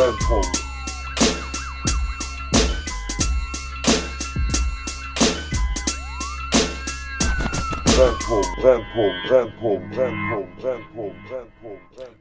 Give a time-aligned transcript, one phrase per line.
[0.00, 0.64] Brennpunkt.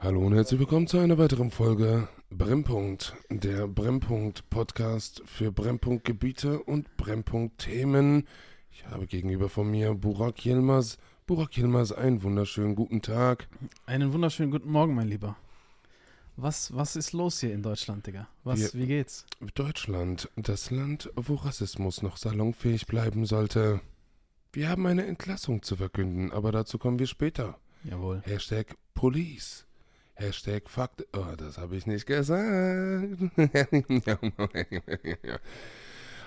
[0.01, 8.27] Hallo und herzlich willkommen zu einer weiteren Folge Brennpunkt, der Brennpunkt-Podcast für Brennpunktgebiete und Brennpunktthemen.
[8.73, 10.97] Ich habe gegenüber von mir Burak Yilmaz.
[11.25, 13.47] Burak Yilmaz, einen wunderschönen guten Tag.
[13.85, 15.37] Einen wunderschönen guten Morgen, mein Lieber.
[16.41, 18.27] Was, was ist los hier in Deutschland, Digga?
[18.45, 19.25] Was, Wir- wie geht's?
[19.55, 23.81] Deutschland, das Land, wo Rassismus noch salonfähig bleiben sollte.
[24.53, 27.57] Wir haben eine Entlassung zu verkünden, aber dazu kommen wir später.
[27.83, 28.21] Jawohl.
[28.25, 29.65] Hashtag Police.
[30.15, 31.05] Hashtag Fakt.
[31.13, 32.39] Oh, das habe ich nicht gesagt.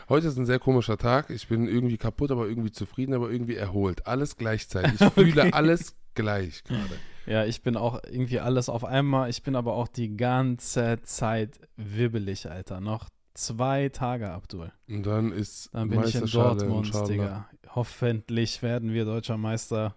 [0.09, 1.31] Heute ist ein sehr komischer Tag.
[1.31, 4.07] Ich bin irgendwie kaputt, aber irgendwie zufrieden, aber irgendwie erholt.
[4.07, 5.01] Alles gleichzeitig.
[5.01, 5.53] Ich fühle Okay.
[5.53, 6.99] alles gleich gerade.
[7.27, 9.31] Ja, ich bin auch irgendwie alles auf einmal.
[9.31, 12.81] Ich bin aber auch die ganze Zeit wibbelig, Alter.
[12.81, 14.73] Noch zwei Tage, Abdul.
[14.89, 17.07] Und dann ist Dann bin ich in Dortmund, inshallah.
[17.07, 17.49] Digga.
[17.75, 19.95] Hoffentlich werden wir deutscher Meister.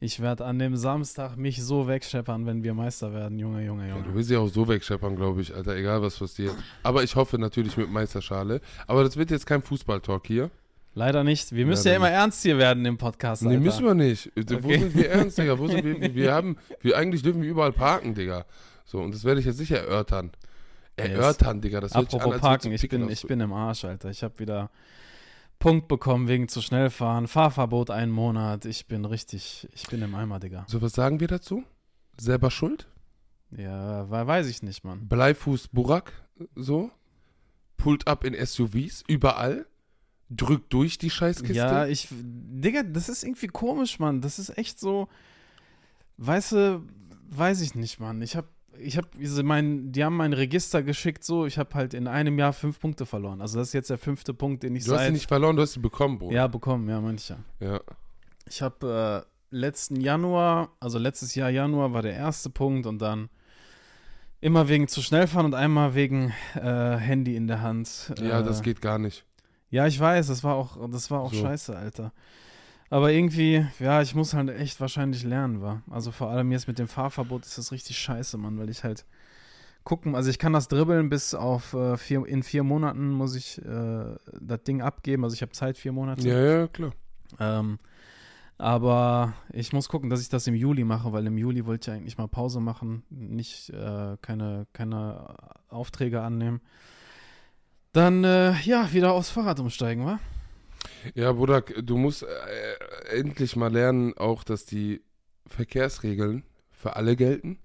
[0.00, 3.38] Ich werde an dem Samstag mich so wegscheppern, wenn wir Meister werden.
[3.38, 4.14] Junge, Junge, Ja, du Junge.
[4.14, 6.54] willst ja auch so wegscheppern, glaube ich, Alter, egal was passiert.
[6.84, 8.60] Aber ich hoffe natürlich mit Meisterschale.
[8.86, 10.50] Aber das wird jetzt kein Fußballtalk hier.
[10.98, 11.52] Leider nicht.
[11.52, 13.60] Wir müssen Leider ja immer ernst hier werden im Podcast, Nee, Alter.
[13.60, 14.32] müssen wir nicht.
[14.34, 14.78] Wo Okay.
[14.80, 15.56] sind wir ernst, Digga?
[15.58, 16.14] Wo sind wir?
[16.14, 18.44] Wir haben, wir eigentlich dürfen wir überall parken, Digga.
[18.84, 20.32] So, und das werde ich jetzt sicher erörtern.
[20.96, 21.80] Erörtern, Digga.
[21.80, 24.10] Das an, Apropos als Parken, ich bin, ich bin im Arsch, Alter.
[24.10, 24.70] Ich habe wieder
[25.60, 27.28] Punkt bekommen wegen zu schnell fahren.
[27.28, 28.64] Fahrverbot einen Monat.
[28.64, 30.64] Ich bin richtig, ich bin im Eimer, Digga.
[30.66, 31.62] So, was sagen wir dazu?
[32.20, 32.88] Selber schuld?
[33.56, 35.06] Ja, we- weiß ich nicht, Mann.
[35.08, 36.12] Bleifuß Burak,
[36.56, 36.90] so.
[37.76, 39.64] Pullt ab in SUVs, überall.
[40.30, 41.54] Drückt durch die Scheißkiste.
[41.54, 44.20] Ja, ich, Digga, das ist irgendwie komisch, Mann.
[44.20, 45.08] Das ist echt so,
[46.18, 46.82] weißt du,
[47.30, 48.20] weiß ich nicht, Mann.
[48.22, 48.48] Ich habe
[48.80, 49.08] ich habe
[49.42, 53.06] mein, die haben mein Register geschickt so, ich habe halt in einem Jahr fünf Punkte
[53.06, 53.40] verloren.
[53.40, 55.62] Also das ist jetzt der fünfte Punkt, den ich du hast sie nicht verloren, du
[55.62, 56.34] hast sie bekommen, Bruder.
[56.34, 57.38] ja bekommen, ja, ich ja.
[57.60, 57.80] ja.
[58.48, 63.28] Ich habe äh, letzten Januar, also letztes Jahr Januar war der erste Punkt und dann
[64.40, 68.12] immer wegen zu schnell fahren und einmal wegen äh, Handy in der Hand.
[68.20, 69.24] Ja, äh, das geht gar nicht.
[69.70, 71.42] Ja, ich weiß, das war auch, das war auch So.
[71.42, 72.12] scheiße, Alter.
[72.90, 75.82] Aber irgendwie, ja, ich muss halt echt wahrscheinlich lernen, war.
[75.90, 79.04] Also vor allem jetzt mit dem Fahrverbot ist das richtig scheiße, Mann, weil ich halt
[79.84, 83.58] gucken, also ich kann das dribbeln bis auf äh, vier, in vier Monaten muss ich
[83.64, 86.28] äh, das Ding abgeben, also ich habe Zeit, vier Monate.
[86.28, 86.92] Ja, ja, klar.
[87.38, 87.78] Ähm,
[88.56, 91.96] aber ich muss gucken, dass ich das im Juli mache, weil im Juli wollte ich
[91.96, 95.36] eigentlich mal Pause machen, nicht äh, keine, keine
[95.68, 96.60] Aufträge annehmen.
[97.98, 100.20] Dann, äh, ja, wieder aufs Fahrrad umsteigen, wa?
[101.16, 105.02] Ja, Bruder, du musst äh, endlich mal lernen, auch, dass die
[105.48, 107.58] Verkehrsregeln für alle gelten.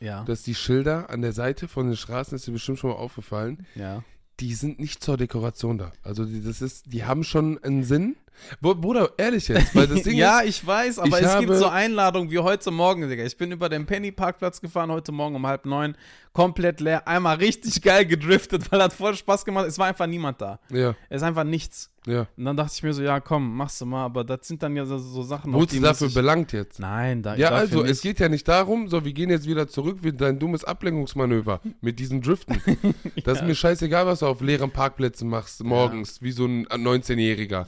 [0.00, 0.24] Ja.
[0.24, 3.66] Dass die Schilder an der Seite von den Straßen, ist dir bestimmt schon mal aufgefallen,
[3.74, 4.02] ja.
[4.40, 5.92] die sind nicht zur Dekoration da.
[6.02, 8.16] Also die, das ist, die haben schon einen Sinn.
[8.60, 11.54] Br- Bruder, ehrlich jetzt, weil das Ding ja, ist, ich weiß, aber ich es gibt
[11.54, 13.24] so Einladungen wie heute Morgen, Digga.
[13.24, 15.96] Ich bin über den Penny-Parkplatz gefahren, heute Morgen um halb neun,
[16.34, 19.66] komplett leer, einmal richtig geil gedriftet, weil hat voll Spaß gemacht.
[19.66, 20.58] Es war einfach niemand da.
[20.70, 21.90] ja, Es ist einfach nichts.
[22.06, 22.26] ja.
[22.36, 24.76] Und dann dachte ich mir so, ja, komm, machst du mal, aber das sind dann
[24.76, 26.78] ja so, so Sachen, Wurdest du dafür ich- belangt jetzt?
[26.80, 27.92] Nein, da, Ja, also, nicht.
[27.92, 31.60] es geht ja nicht darum, so, wir gehen jetzt wieder zurück wie dein dummes Ablenkungsmanöver
[31.80, 32.60] mit diesem Driften.
[33.24, 37.64] Das ist mir scheißegal, was du auf leeren Parkplätzen machst, morgens, wie so ein 19-Jähriger.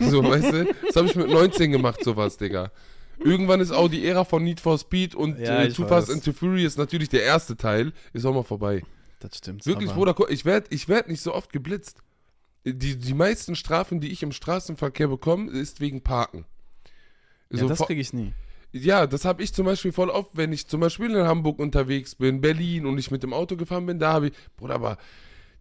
[0.00, 0.66] So, weißt du?
[0.86, 2.70] Das habe ich mit 19 gemacht, sowas, Digga.
[3.18, 6.24] Irgendwann ist auch die Ära von Need for Speed und Ja, äh, Too Fast and
[6.24, 8.82] Too Furious natürlich der erste Teil, ist auch mal vorbei.
[9.20, 9.64] Das stimmt.
[9.66, 12.02] Wirklich, aber, Bruder, ich werde ich werd nicht so oft geblitzt.
[12.64, 16.46] Die, die meisten Strafen, die ich im Straßenverkehr bekomme, ist wegen Parken.
[17.50, 18.32] Ja, So das kriege ich nie.
[18.72, 22.14] ja, das habe ich zum Beispiel voll oft, wenn ich zum Beispiel in Hamburg unterwegs
[22.14, 24.98] bin, Berlin und ich mit dem Auto gefahren bin, da habe ich, Bruder, aber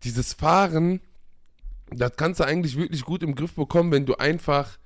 [0.03, 1.01] dieses Fahren,
[1.89, 4.77] das kannst du eigentlich wirklich gut im Griff bekommen, wenn du einfach,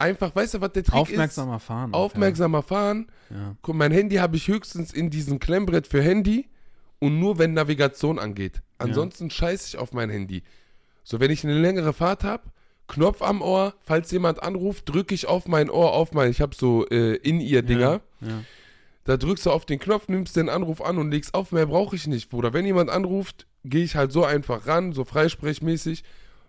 [0.00, 1.90] einfach, weißt du, was der Trick Aufmerksamer fahren.
[1.90, 1.94] ist?
[1.94, 3.06] auch, Aufmerksamer fahren.
[3.30, 3.36] Ja.
[3.36, 3.56] ja.
[3.62, 6.48] Guck, mein Handy habe ich höchstens in diesem Klemmbrett für Handy
[6.98, 8.62] und nur wenn Navigation angeht.
[8.78, 10.42] Ansonsten scheiße ich auf mein Handy.
[11.04, 12.44] So, wenn ich eine längere Fahrt habe,
[12.86, 16.54] Knopf am Ohr, falls jemand anruft, drücke ich auf mein Ohr, auf mein, ich habe
[16.54, 18.00] so äh, In-Ear-Dinger.
[18.20, 18.42] Ja.
[19.04, 21.52] Da drückst du auf den Knopf, nimmst den Anruf an und legst auf.
[21.52, 22.52] Mehr brauche ich nicht, Bruder.
[22.52, 26.04] Wenn jemand anruft, gehe ich halt so einfach ran, so freisprechmäßig.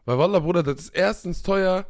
[0.05, 1.85] Weil, Wallah, Bruder, das ist erstens teuer.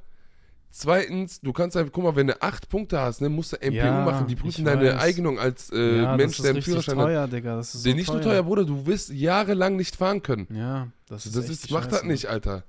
[0.74, 3.74] Zweitens, du kannst einfach, guck mal, wenn du acht Punkte hast, ne, musst du MPU
[3.76, 4.28] Ja, machen.
[4.28, 5.02] Die ich prüfen deine weiß.
[5.02, 7.06] Eignung als äh, ja, Mensch, das der einen Führerschein hat.
[7.06, 7.56] teuer, Digga.
[7.58, 10.48] Das ist so nicht nur teuer, Bruder, du wirst jahrelang nicht fahren können.
[10.56, 12.08] Ja, das ist Das ist, macht das scheiße.
[12.08, 12.64] nicht, Alter.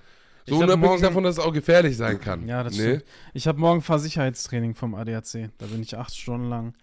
[0.45, 2.49] Ich So hab unabhängig morgen- davon, dass es auch gefährlich sein kann.
[2.49, 2.81] Ja, das Nee?
[2.97, 3.05] stimmt.
[3.35, 5.51] Ich habe morgen Fahrsicherheitstraining vom ADAC.
[5.59, 6.75] Da bin ich acht Stunden lang.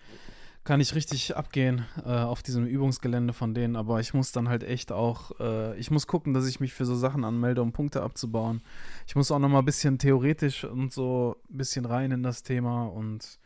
[0.64, 4.64] Kann ich richtig abgehen äh, auf diesem Übungsgelände von denen, aber ich muss dann halt
[4.64, 8.04] echt auch, äh, ich muss gucken, dass ich mich für so Sachen anmelde, um Punkte
[8.04, 8.62] abzubauen.
[9.08, 12.44] Ich muss auch noch mal ein bisschen theoretisch und so ein bisschen rein in das
[12.44, 13.40] Thema und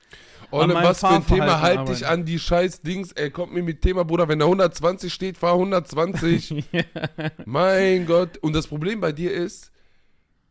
[0.51, 3.81] Olle, was für ein Thema halt dich an die scheiß Dings, ey, kommt mir mit
[3.81, 6.65] Thema, Bruder, wenn da 120 steht, fahr 120.
[7.45, 8.37] mein Gott.
[8.37, 9.71] Und das Problem bei dir ist,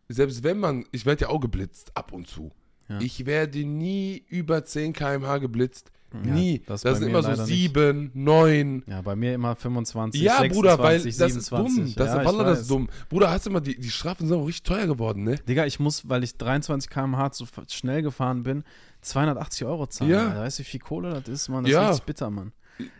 [0.09, 2.50] selbst wenn man, ich werde ja auch geblitzt, ab und zu.
[2.88, 3.00] Ja.
[3.00, 5.93] Ich werde nie über 10 km/h geblitzt.
[6.25, 6.62] Ja, nie.
[6.67, 7.55] das Das, sind immer so leider nicht.
[7.55, 8.82] 7, 9.
[8.87, 11.50] ja, bei mir immer 25, Ja, 26, Bruder, weil das ist 27.
[11.50, 11.94] dumm.
[11.97, 12.88] Das ja, ist ich Wallah, das ist dumm.
[13.09, 15.37] Bruder, hast du mal, die, die Strafen sind auch richtig teuer geworden, ne?
[15.37, 18.64] Digga, ich muss, weil ich 23 km/h zu f- schnell gefahren bin,
[19.03, 20.11] 280 Euro zahlen.
[20.11, 20.29] Ja.
[20.29, 20.41] Alter.
[20.43, 21.64] Weißt du, wie viel Kohle das ist, Mann?
[21.64, 21.82] Das Ja.
[21.85, 22.53] ist richtig bitter, Mann.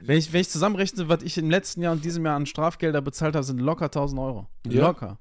[0.03, 3.00] Wenn ich, wenn ich zusammenrechne, was ich im letzten Jahr und diesem Jahr an Strafgelder
[3.00, 4.47] bezahlt habe, sind locker 1000 Euro.
[4.69, 4.87] Ja.
[4.88, 5.19] Locker.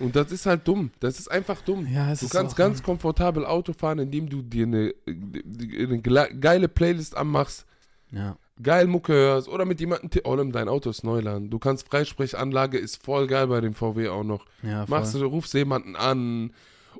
[0.00, 0.90] Und das ist halt dumm.
[1.00, 1.86] Das ist einfach dumm.
[1.92, 7.16] Ja, du ist kannst ganz komfortabel Auto fahren, indem du dir eine, eine geile Playlist
[7.16, 7.66] anmachst,
[8.12, 8.36] Ja.
[8.62, 10.10] geil Mucke hörst oder mit jemandem.
[10.24, 11.52] Ollem, dein Auto ist Neuland.
[11.52, 14.46] Du kannst Freisprechanlage, ist voll geil bei dem VW auch noch.
[14.62, 14.84] Ja.
[14.88, 16.52] Machst du, rufst jemanden an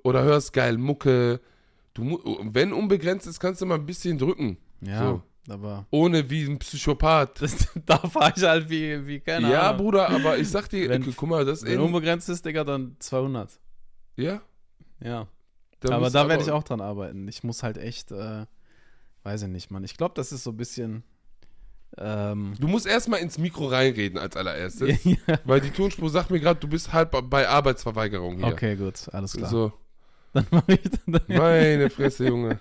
[0.03, 1.41] oder hörst geil Mucke.
[1.95, 2.21] Du,
[2.53, 4.57] wenn unbegrenzt ist, kannst du mal ein bisschen drücken.
[4.81, 5.23] ja, so.
[5.51, 7.41] Aber Ohne wie ein Psychopath.
[7.43, 9.79] das, da fahre ich halt wie, wie keine ja, Ahnung.
[9.83, 12.97] Bruder, aber ich sag dir, Wenn- guck mal, das ist Wenn unbegrenzt ist, Digga, dann
[12.99, 13.59] 200.
[14.17, 14.41] Ja,
[15.01, 15.27] Ja.
[15.81, 17.29] da aber musst da werde ich auch dran arbeiten.
[17.29, 18.47] Ich muss halt echt, äh,
[19.23, 19.85] weiß ich nicht, Mann.
[19.85, 21.03] Ich glaube, das ist so ein bisschen.
[21.97, 25.03] Ähm, Du musst erstmal ins Mikro reinreden als allererstes.
[25.05, 25.17] ja.
[25.45, 28.47] Weil die Tonspur sagt mir gerade, du bist halb bei Arbeitsverweigerung hier.
[28.47, 29.49] Okay, gut, alles klar.
[29.51, 29.73] So,
[30.35, 31.21] Dann mache ich dann.
[31.29, 32.61] meine Fresse, Junge.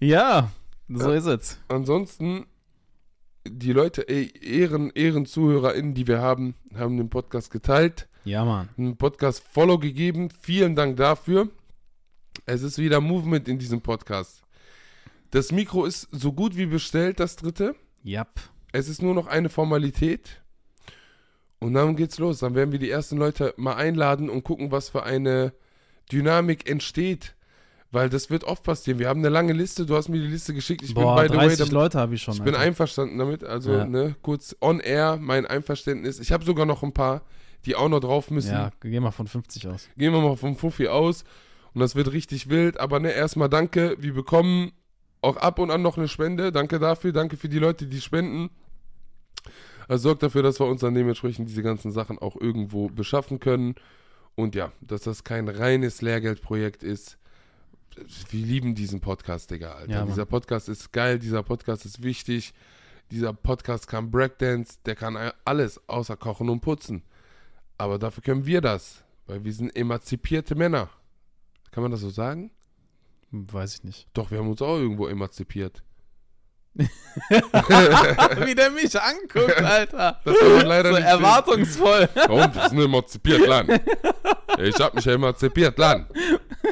[0.00, 0.50] Ja,
[0.88, 1.16] so Ja.
[1.16, 1.58] ist es.
[1.68, 2.46] Ansonsten,
[3.46, 8.68] die Leute, ey, Ehren, EhrenzuhörerInnen, die wir haben, haben den Podcast geteilt, Ja, Mann.
[8.76, 10.28] einen Podcast Follow gegeben.
[10.40, 11.48] Vielen Dank dafür.
[12.46, 14.42] Es ist wieder Movement in diesem Podcast.
[15.30, 17.74] Das Mikro ist so gut wie bestellt, das dritte.
[18.02, 18.40] Jap.
[18.72, 20.42] Es ist nur noch eine Formalität.
[21.58, 22.38] Und dann geht's los.
[22.38, 25.52] Dann werden wir die ersten Leute mal einladen und gucken, was für eine
[26.12, 27.34] Dynamik entsteht.
[27.90, 28.98] Weil das wird oft passieren.
[28.98, 29.86] Wir haben eine lange Liste.
[29.86, 30.82] Du hast mir die Liste geschickt.
[30.82, 32.34] Ich Boah, bin, by the way, 30 damit, Leute habe ich schon.
[32.34, 32.66] ich bin Alter.
[32.66, 33.44] einverstanden damit.
[33.44, 33.86] Also, Ja.
[33.86, 36.20] ne, kurz on air, mein Einverständnis.
[36.20, 37.22] Ich habe sogar noch ein paar,
[37.64, 38.52] die auch noch drauf müssen.
[38.52, 39.88] Ja, geh mal von 50 aus.
[39.96, 41.24] Gehen wir mal vom Fuffi aus.
[41.72, 42.78] Und das wird richtig wild.
[42.78, 43.96] Aber ne, erstmal danke.
[43.98, 44.72] Wir bekommen
[45.22, 46.52] auch ab und an noch eine Spende.
[46.52, 47.12] Danke dafür.
[47.12, 48.50] Danke für die Leute, die spenden.
[49.88, 53.76] Also sorgt dafür, dass wir uns dann dementsprechend diese ganzen Sachen auch irgendwo beschaffen können.
[54.34, 57.16] Und ja, dass das kein reines Lehrgeldprojekt ist.
[58.30, 59.92] Wir lieben diesen Podcast, Digga, Alter.
[59.92, 62.52] Ja, dieser Podcast ist geil, dieser Podcast ist wichtig.
[63.10, 67.02] Dieser Podcast kann Breakdance, der kann alles außer Kochen und Putzen.
[67.78, 70.90] Aber dafür können wir das, weil wir sind emanzipierte Männer.
[71.70, 72.50] Kann man das so sagen?
[73.30, 74.08] Weiß ich nicht.
[74.12, 75.82] Doch, wir haben uns auch irgendwo emanzipiert.
[76.78, 80.20] Wie der mich anguckt, Alter.
[80.24, 81.18] Das kann man leider so nicht sehen.
[81.18, 82.08] erwartungsvoll.
[82.14, 82.54] Warum?
[82.54, 83.70] Wir sind emanzipiert, Land.
[84.60, 86.08] Ich hab mich emanzipiert, Land.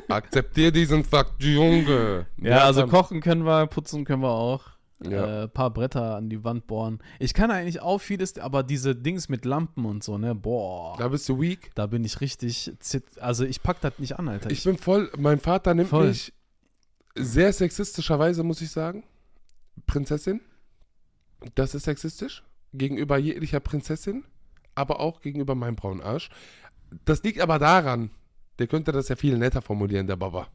[0.09, 2.27] Akzeptier diesen Fakt, Junge.
[2.41, 4.77] Ja, also kochen können wir, putzen können wir auch.
[5.05, 5.43] Ja.
[5.43, 7.01] Äh, paar Bretter an die Wand bohren.
[7.19, 10.35] Ich kann eigentlich auch vieles, aber diese Dings mit Lampen und so, ne?
[10.35, 10.97] Boah.
[10.99, 11.71] Da bist du weak.
[11.75, 14.51] Da bin ich richtig zit Also ich pack das nicht an, Alter.
[14.51, 16.09] Ich bin voll, mein Vater nimmt Voll.
[16.09, 16.33] mich
[17.15, 19.05] sehr sexistischerweise, muss ich sagen.
[19.87, 20.41] Prinzessin.
[21.55, 22.43] Das ist sexistisch.
[22.73, 24.25] Gegenüber jeglicher Prinzessin,
[24.75, 26.31] aber auch gegenüber meinem braunen Arsch.
[27.05, 28.11] Das liegt aber daran,
[28.59, 30.49] der könnte das ja viel netter formulieren, der Baba.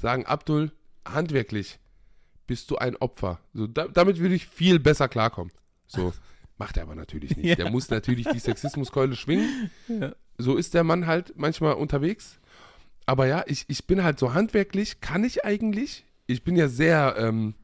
[0.00, 0.72] Sagen, Abdul,
[1.06, 1.78] handwerklich
[2.46, 3.40] bist du ein Opfer.
[3.52, 5.52] So, da, damit würde ich viel besser klarkommen.
[5.86, 6.12] So,
[6.58, 7.46] macht er aber natürlich nicht.
[7.46, 7.54] Ja.
[7.56, 9.70] Der muss natürlich die Sexismuskeule schwingen.
[9.88, 10.14] Ja.
[10.38, 12.40] So ist der Mann halt manchmal unterwegs.
[13.04, 16.06] Aber ja, ich, ich bin halt so handwerklich, kann ich eigentlich.
[16.26, 17.54] Ich bin ja sehr ähm,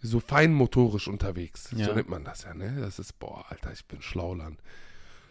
[0.00, 1.70] so feinmotorisch unterwegs.
[1.76, 1.86] Ja.
[1.86, 2.76] So nennt man das ja, ne?
[2.80, 4.60] Das ist, boah, Alter, ich bin Schlauland.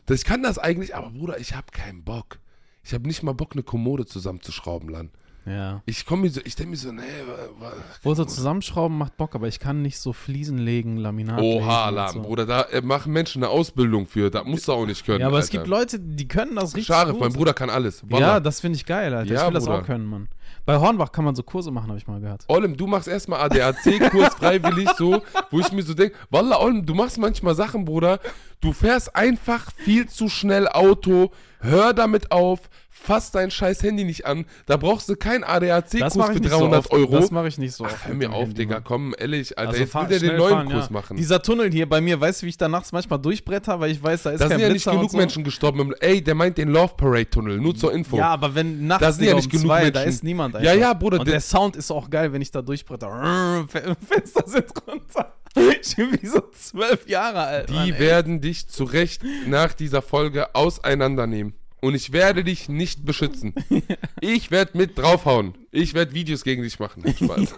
[0.06, 2.40] Das, ich kann das eigentlich, aber Bruder, ich habe keinen Bock.
[2.86, 5.10] Ich habe nicht mal Bock, eine Kommode zusammenzuschrauben, Lan.
[5.48, 5.82] ja.
[5.88, 7.74] Ich komme mir so, ich denke mir so, nee, wa, wa,
[8.04, 11.96] Wo so zusammenschrauben macht Bock, aber ich kann nicht so Fliesen legen, Laminat Oha, legen
[11.96, 12.22] Lan, so.
[12.22, 15.22] Bruder, da äh, machen Menschen eine Ausbildung für, da musst du auch nicht können.
[15.22, 15.58] Ja, aber es Alter.
[15.58, 17.22] gibt Leute, die können das richtig Scharif, gut.
[17.22, 18.01] mein Bruder kann alles.
[18.01, 18.39] Ja, Wallah.
[18.39, 19.34] das finde ich geil, Alter.
[19.34, 19.80] Ja, ich will das Bruder.
[19.80, 20.27] auch können, Mann.
[20.66, 22.46] Bei Hornbach kann man so Kurse machen, habe ich mal gehört.
[22.48, 26.96] Olem, du machst erstmal ADAC-Kurs freiwillig so, wo ich mir so denke, Wallah, Olem, du
[26.96, 28.20] machst manchmal Sachen, Bruder,
[28.62, 32.62] du fährst einfach viel zu schnell Auto, hör damit auf,
[32.98, 36.52] fass dein scheiß Handy nicht an, da brauchst du keinen Das ADAC-Kurs für ich nicht
[36.52, 36.92] 300 so oft.
[36.94, 37.20] Euro.
[37.20, 38.08] Das mache ich nicht so Ach, oft.
[38.08, 40.70] hör mir auf, Handy, Digga, komm, ehrlich, Alter, Also jetzt will der den neuen fahren,
[40.70, 40.92] Kurs ja.
[40.94, 41.18] machen.
[41.18, 44.02] Dieser Tunnel hier bei mir, weißt du, wie ich da nachts manchmal durchbretter, weil ich
[44.02, 45.18] weiß, da ist da kein sind ja nicht genug so.
[45.18, 45.94] Menschen gestorben.
[46.00, 48.18] Ey, der meint den Love Parade Tunnel, nur zur Info.
[48.18, 50.10] Ja, aber wenn nachts Da sind ja nicht um genug zwei, da Menschen.
[50.16, 53.66] ist niemand Ja, ja, Bruder, Und der- Sound ist auch geil, wenn ich da durchbretter.
[54.10, 55.34] Fenster sind runter.
[55.82, 57.70] Ich bin wie so zwölf Jahre alt.
[57.70, 61.54] Die Mann, werden dich zu Recht nach dieser Folge auseinandernehmen.
[61.82, 63.53] Und ich werde dich nicht beschützen.
[64.22, 65.55] Ich werde mit draufhauen.
[65.72, 67.03] Ich werde Videos gegen dich machen.
[67.08, 67.53] Spaß.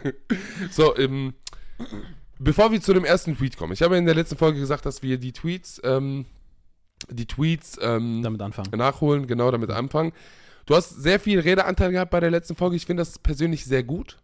[0.70, 1.34] so, ähm,
[2.38, 3.72] bevor wir zu dem ersten Tweet kommen.
[3.74, 6.24] Ich habe in der letzten Folge gesagt, dass wir die Tweets, ähm,
[7.10, 8.70] die Tweets ähm, damit anfangen.
[8.72, 10.12] nachholen, genau damit anfangen.
[10.64, 12.76] Du hast sehr viel Redeanteil gehabt bei der letzten Folge.
[12.76, 14.18] Ich finde das persönlich sehr gut.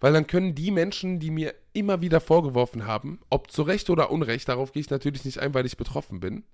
[0.00, 4.10] Weil dann können die Menschen, die mir immer wieder vorgeworfen haben, ob zu Recht oder
[4.10, 6.44] Unrecht, darauf gehe ich natürlich nicht ein, weil ich betroffen bin,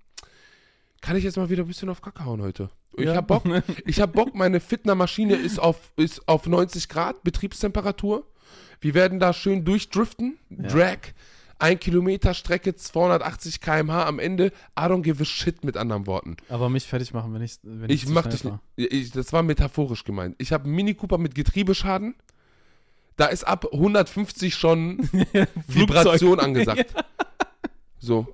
[1.01, 2.69] kann ich jetzt mal wieder ein bisschen auf Kacke hauen heute.
[2.97, 3.15] Ich Ja.
[3.15, 3.43] hab Bock.
[3.85, 8.25] Ich hab Bock, meine Fitnermaschine ist auf, ist auf 90 Grad Betriebstemperatur.
[8.81, 10.37] Wir werden da schön durchdriften.
[10.49, 10.97] Drag.
[11.61, 14.47] Ein Kilometer Strecke, 280 km/h am Ende.
[14.79, 16.37] I don't give a shit mit anderen Worten.
[16.47, 18.43] Aber mich fertig machen, wenn ich wenn Ich zu mach dich.
[18.77, 20.35] Ich, das war metaphorisch gemeint.
[20.37, 22.15] Ich habe einen Mini Cooper mit Getriebeschaden.
[23.17, 24.99] Da ist ab 150 schon
[25.67, 26.93] Vibration angesagt.
[28.01, 28.33] So.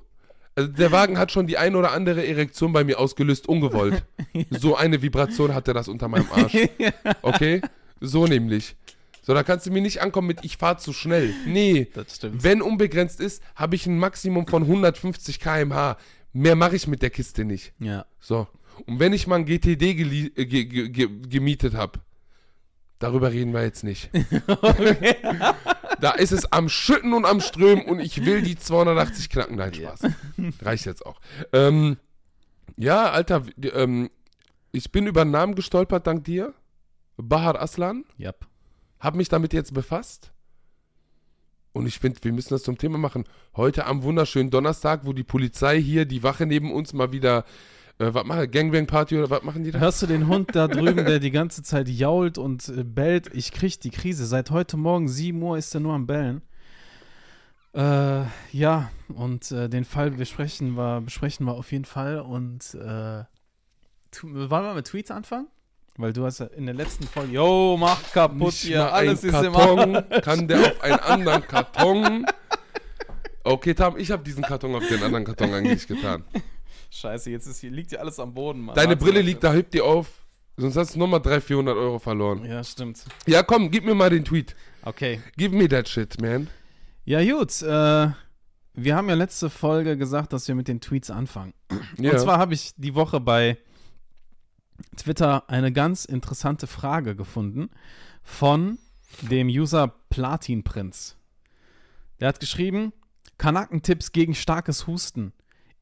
[0.56, 4.04] Also der Wagen hat schon die ein oder andere Erektion bei mir ausgelöst, ungewollt.
[4.50, 6.58] So eine Vibration hatte das unter meinem Arsch.
[7.22, 7.62] Okay?
[8.02, 8.76] So nämlich.
[9.22, 11.34] So, da kannst du mir nicht ankommen mit, ich fahr zu schnell.
[11.48, 11.88] Nee.
[12.22, 15.98] Wenn unbegrenzt ist, habe ich ein Maximum von 150 km/h.
[16.34, 17.74] Mehr mache ich mit der Kiste nicht.
[17.80, 18.06] Ja.
[18.20, 18.48] So.
[18.86, 22.00] Und wenn ich mal ein GTD äh, ge ge ge gemietet habe,
[23.00, 24.10] darüber reden wir jetzt nicht.
[26.00, 29.56] da ist es am Schütten und am Strömen und ich will die 280 knacken.
[29.58, 30.02] Nein, Spaß.
[30.62, 31.20] Reicht jetzt auch.
[31.54, 31.98] Ähm,
[32.78, 34.10] ja, Alter, ähm,
[34.72, 36.54] ich bin über einen Namen gestolpert dank dir.
[37.18, 38.04] Bahar Aslan.
[38.20, 38.46] Yep.
[39.00, 40.32] Hab mich damit jetzt befasst.
[41.72, 43.25] Und ich finde, wir müssen das zum Thema machen.
[43.56, 47.44] Heute am wunderschönen Donnerstag, wo die Polizei hier, die Wache neben uns mal wieder,
[48.00, 49.80] äh, was machen, Gangbang-Party oder was machen die da?
[49.80, 53.30] Hörst du den Hund da drüben, der die ganze Zeit jault und äh, bellt?
[53.34, 54.25] Ich krieg die Krise.
[54.25, 56.42] Seit heute Morgen 7 Uhr ist er nur am Bellen.
[57.74, 62.20] Äh, ja, und äh, den Fall besprechen wir, besprechen wir auf jeden Fall.
[62.20, 63.24] Und äh,
[64.22, 65.48] wollen wir mit Tweets anfangen?
[65.98, 69.34] Weil du hast ja in der letzten Folge, yo, mach kaputt Nicht hier, alles ist
[69.34, 70.22] im Karton, Arsch.
[70.24, 72.25] kann der auf einen anderen Karton.
[73.46, 76.25] Okay, Tam, ich habe diesen Karton auf den anderen Karton eigentlich getan.
[76.96, 78.74] Scheiße, jetzt ist hier, liegt hier alles am Boden, Mann.
[78.74, 80.25] Deine Warte, Brille liegt da, heb die auf.
[80.56, 82.46] Sonst hast du nochmal 300, 400 Euro verloren.
[82.46, 83.04] Ja, stimmt.
[83.28, 84.56] Ja, komm, gib mir mal den Tweet.
[84.84, 85.22] Okay.
[85.36, 86.48] Give me that shit, man.
[87.04, 87.62] Ja, gut.
[87.62, 88.12] Äh,
[88.75, 91.54] wir haben ja letzte Folge gesagt, dass wir mit den Tweets anfangen.
[91.98, 92.14] Ja.
[92.14, 93.58] Und zwar habe ich die Woche bei
[94.96, 97.70] Twitter eine ganz interessante Frage gefunden
[98.24, 98.80] von
[99.22, 101.18] dem User Platinprinz.
[102.22, 102.94] Der hat geschrieben:
[103.38, 105.34] Kanackentipps gegen starkes Husten.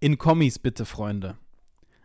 [0.04, 1.38] In Kommis bitte, Freunde.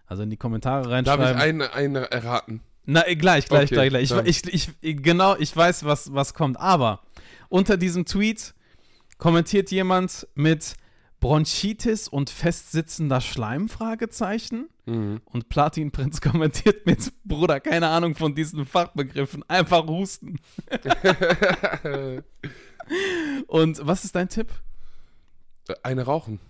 [0.07, 1.37] Also in die Kommentare Darf reinschreiben.
[1.37, 2.61] ich eine, eine erraten?
[2.85, 4.09] Na, äh, gleich, gleich, Okay, gleich, gleich.
[4.11, 4.25] dann.
[4.25, 6.61] Ich, ich, ich, genau, ich weiß, was, was kommt.
[6.61, 7.01] Aber
[7.49, 8.55] unter diesem Tweet
[9.19, 10.77] kommentiert jemand mit
[11.19, 13.69] Bronchitis und festsitzender Schleim?
[13.69, 14.69] Fragezeichen.
[14.87, 15.21] Mhm.
[15.25, 19.43] Und Platinprinz kommentiert mit Bruder, keine Ahnung von diesen Fachbegriffen.
[19.49, 20.37] Einfach husten.
[23.49, 24.53] Und was ist dein Tipp?
[25.83, 26.41] eine rauchen.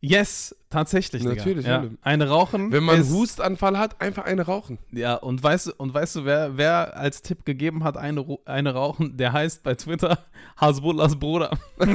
[0.00, 1.24] Yes, tatsächlich.
[1.24, 1.84] Natürlich, Ja.
[2.02, 2.70] Eine rauchen.
[2.70, 4.78] Wenn man ist, Hustanfall hat, einfach eine rauchen.
[4.92, 8.74] Ja, und weißt, du- und weißt du, wer, wer als Tipp gegeben hat, eine, eine
[8.74, 9.16] rauchen?
[9.16, 10.18] Der heißt bei Twitter
[10.56, 11.50] Hasbullahs Bruder.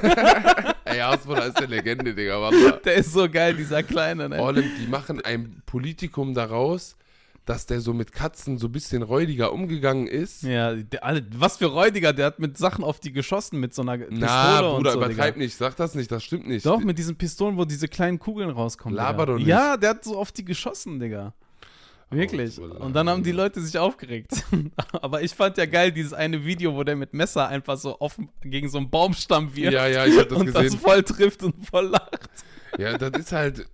[0.85, 2.41] Ey, Hausbruder ist eine Legende, Digga.
[2.41, 2.71] Wallah.
[2.83, 4.27] Der ist so geil, dieser Kleine.
[4.29, 4.37] Ne?
[4.37, 6.95] Vor allem, die machen ein Politikum daraus,
[7.45, 10.43] dass der so mit Katzen so ein bisschen räudiger umgegangen ist.
[10.43, 13.97] Ja, der, was für Räudiger, der hat mit Sachen auf die geschossen, mit so einer
[13.97, 15.43] Pistole Na, und Bruder, so, übertreib Digga.
[15.45, 15.57] nicht.
[15.57, 16.65] Sag das nicht, das stimmt nicht.
[16.65, 18.95] Doch, mit diesen Pistolen, wo diese kleinen Kugeln rauskommen.
[18.95, 19.31] Laber Digga.
[19.33, 19.47] doch nicht.
[19.47, 21.33] Ja, der hat so auf die geschossen, Digga.
[22.09, 22.59] Wirklich.
[22.59, 24.31] Oh, Und dann haben die Leute sich aufgeregt.
[25.01, 28.29] Aber ich fand ja geil, dieses eine Video, wo der mit Messer einfach so offen
[28.43, 29.73] gegen so einen Baumstamm wirft.
[29.73, 30.79] Ja, ja, ich hab das und das gesehen.
[30.79, 32.29] voll trifft und voll lacht.
[32.77, 33.67] Ja, das ist halt.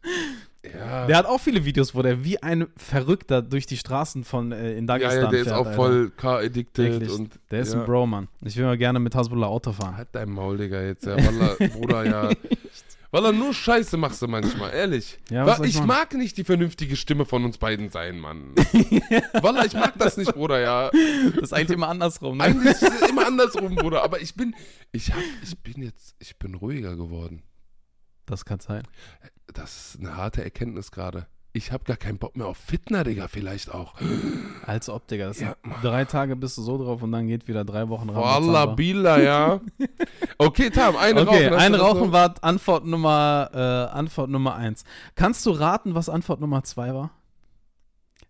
[0.77, 1.07] Ja.
[1.07, 4.73] Der hat auch viele Videos, wo der wie ein Verrückter durch die Straßen von äh,
[4.73, 5.75] in ja, Dagestan ja, der ist fährt, auch Alter.
[5.75, 7.39] voll car-addicted und.
[7.51, 7.79] Der ist ja.
[7.79, 8.27] ein Bro, Mann.
[8.43, 9.97] Ich will mal gerne mit Hasbullah Auto fahren.
[9.97, 11.17] Halt dein Maul, Digga, jetzt, ja.
[11.17, 12.29] Wallah, Bruder, ja.
[13.11, 15.17] Weil er nur Scheiße machst du manchmal, ehrlich.
[15.31, 18.19] Ja, Wa- was soll ich ich mag nicht die vernünftige Stimme von uns beiden sein,
[18.19, 18.53] Mann.
[19.41, 20.91] Wallah, ich mag das nicht, Bruder, ja.
[21.33, 22.43] Das ist eigentlich immer andersrum, ne?
[22.43, 24.03] Eigentlich ist es immer andersrum, Bruder.
[24.03, 24.55] Aber ich bin,
[24.91, 27.41] ich hab, ich bin jetzt, ich bin ruhiger geworden.
[28.27, 28.83] Das kann sein.
[29.53, 31.25] Das ist eine harte Erkenntnis gerade.
[31.51, 33.95] Ich habe gar keinen Bock mehr auf Fitner, Digga, vielleicht auch.
[34.67, 35.27] Als ob, Digga.
[35.27, 35.55] Das Ja.
[35.81, 38.75] drei Tage bist du so drauf und dann geht wieder drei Wochen Wallah, Rambazamba.
[38.75, 39.61] Bila, ja.
[40.37, 41.55] Okay, Tam, eine Okay, Rauchen.
[41.57, 42.11] hast ein Rauchen noch?
[42.11, 43.57] war Antwort Nummer, äh,
[43.97, 44.83] Antwort Nummer eins.
[45.15, 47.09] Kannst du raten, was Antwort Nummer zwei war?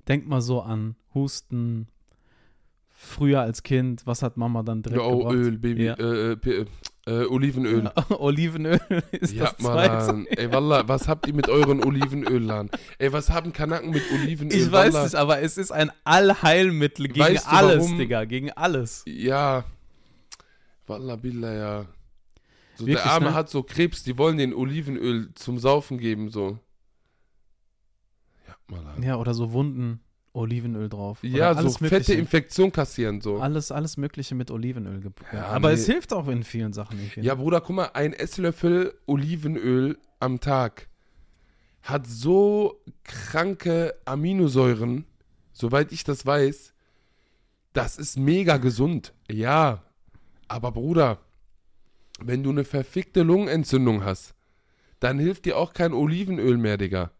[0.07, 1.87] Denk mal so an Husten,
[2.87, 5.35] früher als Kind, was hat Mama dann direkt Oh, gebracht?
[5.35, 5.93] Öl, Baby, Ja.
[5.95, 6.65] äh,
[7.09, 7.91] äh, Olivenöl.
[8.09, 8.79] Olivenöl
[9.11, 10.13] ist Ja, das zweite.
[10.13, 10.25] Mann.
[10.27, 12.69] Ey, Wallah, was habt ihr mit euren Olivenöllern?
[12.99, 14.55] Ey, was haben Kanaken mit Olivenöl?
[14.55, 15.03] Ich weiß Wallah?
[15.05, 17.97] nicht, aber es ist ein Allheilmittel gegen Weißt du, alles, warum?
[17.97, 19.03] Digga, gegen alles.
[19.07, 19.63] Ja.
[20.87, 21.85] Wallah, Billah, ja.
[22.75, 23.33] So, Wirklich, der Arme ne?
[23.33, 26.59] hat so Krebs, die wollen den Olivenöl zum Saufen geben, so.
[28.47, 28.95] Ja, Wallah.
[29.01, 29.99] Ja, oder so Wunden,
[30.33, 31.19] Olivenöl drauf.
[31.23, 32.13] Ja, so fette Mögliche.
[32.13, 33.39] Infektion kassieren, so.
[33.39, 35.01] Alles, alles Mögliche mit Olivenöl.
[35.33, 35.75] Ja, aber nee.
[35.75, 36.99] es hilft auch in vielen Sachen.
[36.99, 37.21] Irgendwie.
[37.21, 40.87] Ja, Bruder, guck mal, ein Esslöffel Olivenöl am Tag
[41.81, 45.05] hat so kranke Aminosäuren,
[45.53, 46.73] soweit ich das weiß,
[47.73, 49.13] das ist mega gesund.
[49.29, 49.83] Ja,
[50.47, 51.19] aber Bruder,
[52.21, 54.35] wenn du eine verfickte Lungenentzündung hast,
[54.99, 57.11] dann hilft dir auch kein Olivenöl mehr, Digga.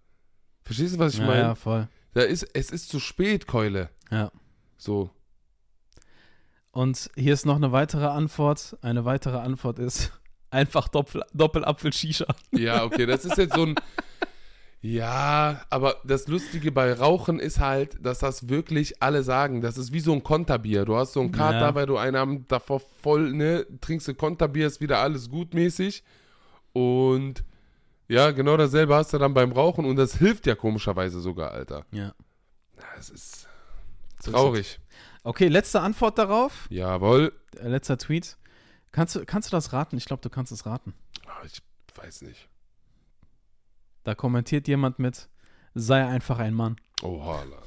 [0.63, 1.42] Verstehst du, was ich ja, meine?
[1.42, 1.88] ja, voll.
[2.13, 3.89] Da ist, es ist zu spät, Keule.
[4.12, 4.32] Ja.
[4.78, 5.12] So.
[6.72, 8.78] Und hier ist noch eine weitere Antwort.
[8.82, 10.12] Eine weitere Antwort ist
[10.50, 12.28] einfach Doppel, Doppelapfel-Shisha.
[12.51, 13.75] Ja, okay, das ist jetzt so ein.
[14.82, 19.60] Ja, aber das Lustige bei Rauchen ist halt, dass das wirklich alle sagen.
[19.60, 20.86] Das ist wie so ein Konterbier.
[20.86, 21.75] Du hast so einen Kater, Ja.
[21.75, 26.01] weil du einen Abend davor voll, ne, trinkst du Konterbier, ist wieder alles gutmäßig.
[26.72, 27.44] Und
[28.10, 31.86] ja, genau dasselbe hast du dann beim Rauchen und das hilft ja komischerweise sogar, Alter.
[31.92, 32.13] Ja.
[32.98, 33.48] Das ist
[34.24, 34.80] traurig.
[35.24, 36.68] Okay, letzte Antwort darauf.
[36.70, 37.32] Jawohl.
[37.58, 38.38] Äh, letzter Tweet.
[38.92, 39.98] Kannst du, kannst du das raten?
[39.98, 40.94] Ich glaube, du kannst es raten.
[41.28, 41.62] Ah, Ich
[41.96, 42.50] weiß nicht.
[44.04, 45.30] Da kommentiert jemand mit,
[45.75, 46.78] sei einfach ein Mann.
[47.04, 47.62] Oha, Alter.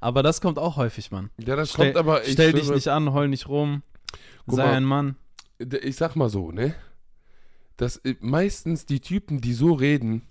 [0.00, 1.30] Aber das kommt auch häufig, Mann.
[1.38, 2.24] Ja, das Stell, kommt aber.
[2.24, 3.82] ich stell dich nicht an, heul nicht rum.
[4.46, 4.74] Guck sei mal.
[4.74, 5.16] ein Mann.
[5.82, 6.74] Ich sag mal so, ne?
[7.76, 10.22] Dass äh, meistens die Typen, die so reden,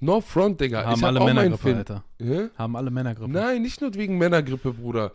[0.00, 0.84] no front, Digga.
[0.84, 1.76] Haben ich hab alle meinen Männergrippe.
[1.76, 2.04] Alter.
[2.18, 2.48] Hä?
[2.56, 3.30] Haben alle Männergrippe.
[3.30, 5.12] Nein, nicht nur wegen Männergrippe, Bruder.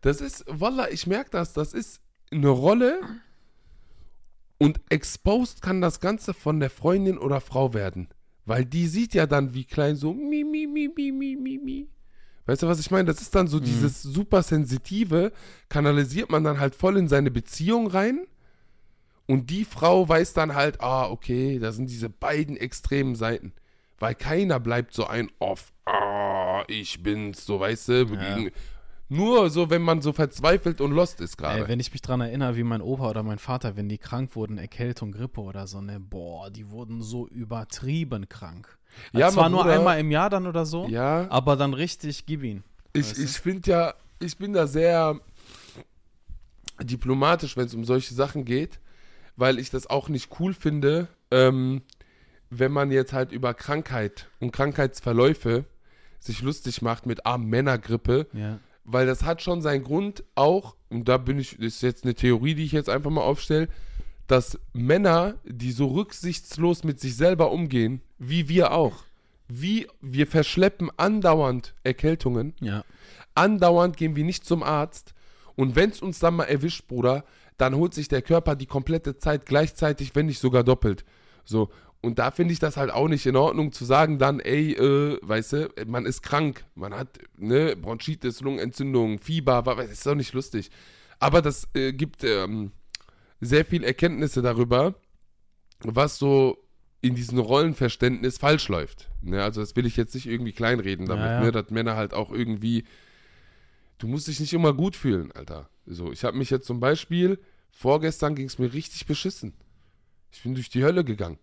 [0.00, 3.00] Das ist, Wallah, ich merke das, das ist eine Rolle
[4.58, 8.08] und exposed kann das Ganze von der Freundin oder Frau werden.
[8.44, 11.88] Weil die sieht ja dann wie klein so mi, mi, mi, mi, mi, mi, mi.
[12.46, 13.04] Weißt du, was ich meine?
[13.04, 15.32] Das ist dann so dieses super sensitive,
[15.68, 18.26] kanalisiert man dann halt voll in seine Beziehung rein.
[19.26, 23.52] Und die Frau weiß dann halt, ah, okay, da sind diese beiden extremen Seiten.
[23.98, 28.06] Weil keiner bleibt so ein off, ah, ich bin's, so weißt du.
[28.06, 28.50] Gegen,
[29.08, 31.68] nur so, wenn man so verzweifelt und lost ist gerade.
[31.68, 34.56] wenn ich mich dran erinnere, wie mein Opa oder mein Vater, wenn die krank wurden,
[34.58, 38.78] Erkältung, Grippe oder so, ne, boah, die wurden so übertrieben krank.
[39.12, 42.42] Ja, Ja, Zwar nur einmal im Jahr dann oder so, Ja, aber dann richtig gib
[42.42, 42.64] ihn.
[42.94, 45.20] ich, ich finde ja, ich bin da sehr
[46.82, 48.80] diplomatisch, wenn es um solche Sachen geht,
[49.36, 51.82] weil ich das auch nicht cool finde, ähm,
[52.50, 55.64] wenn man jetzt halt über Krankheit und Krankheitsverläufe
[56.20, 58.58] sich lustig macht mit ah, Männergrippe, Ja.
[58.84, 62.54] weil das hat schon seinen Grund auch, und da bin ich, ist jetzt eine Theorie,
[62.54, 63.68] die ich jetzt einfach mal aufstelle,
[64.28, 69.04] dass Männer, die so rücksichtslos mit sich selber umgehen, wie wir auch,
[69.48, 72.84] wie wir verschleppen andauernd Erkältungen, Ja.
[73.34, 75.14] andauernd gehen wir nicht zum Arzt
[75.56, 77.24] und wenn es uns dann mal erwischt, Bruder,
[77.58, 81.04] dann holt sich der Körper die komplette Zeit gleichzeitig, wenn nicht sogar doppelt.
[81.44, 81.70] So.
[82.00, 85.18] Und da finde ich das halt auch nicht in Ordnung zu sagen dann, ey, äh,
[85.22, 90.32] weißt du, man ist krank, man hat, ne, Bronchitis, Lungenentzündung, Fieber, wa- ist doch nicht
[90.32, 90.70] lustig.
[91.20, 92.72] Aber das äh, gibt ähm,
[93.40, 94.96] sehr viel Erkenntnisse darüber,
[95.84, 96.58] was so
[97.02, 99.08] in diesem Rollenverständnis falsch läuft.
[99.20, 101.40] Ne, also das will ich jetzt nicht irgendwie kleinreden damit, Ja, ja.
[101.40, 102.82] Ne, dass Männer halt auch irgendwie,
[104.02, 105.68] du musst dich nicht immer gut fühlen, Alter.
[105.86, 107.38] So, ich habe mich jetzt zum Beispiel,
[107.70, 109.54] vorgestern ging es mir richtig beschissen.
[110.30, 111.38] Ich bin durch die Hölle gegangen.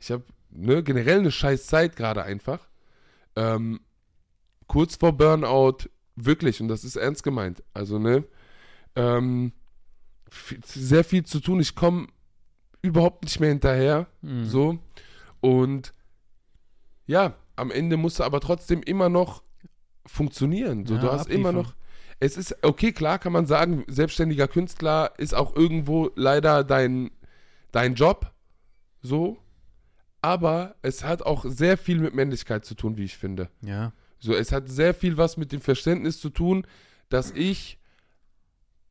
[0.00, 2.66] Ich habe ne, generell eine scheiß Zeit gerade einfach.
[3.36, 3.80] Ähm,
[4.66, 7.62] kurz vor Burnout, wirklich, und das ist ernst gemeint.
[7.74, 8.24] Also, ne,
[8.96, 9.52] ähm,
[10.30, 11.60] viel- sehr viel zu tun.
[11.60, 12.08] Ich komme
[12.82, 14.06] überhaupt nicht mehr hinterher.
[14.22, 14.44] Mhm.
[14.46, 14.78] So.
[15.40, 15.92] Und
[17.06, 19.42] ja, am Ende musst du aber trotzdem immer noch
[20.06, 20.86] funktionieren.
[20.86, 21.54] So, Ja, du hast immer abliefern.
[21.66, 21.79] noch.
[22.20, 27.10] Es ist, okay, klar kann man sagen, selbstständiger Künstler ist auch irgendwo leider dein,
[27.72, 28.32] dein Job.
[29.00, 29.38] So.
[30.20, 33.48] Aber es hat auch sehr viel mit Männlichkeit zu tun, wie ich finde.
[33.62, 33.92] Ja.
[34.18, 36.66] So, es hat sehr viel was mit dem Verständnis zu tun,
[37.08, 37.78] dass ich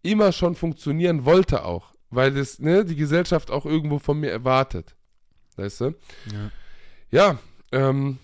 [0.02, 4.96] immer schon funktionieren wollte auch, weil das, ne, die Gesellschaft auch irgendwo von mir erwartet.
[5.56, 5.96] Weißt du?
[6.32, 6.52] Ja.
[7.12, 7.40] Ja,
[7.72, 8.18] ähm,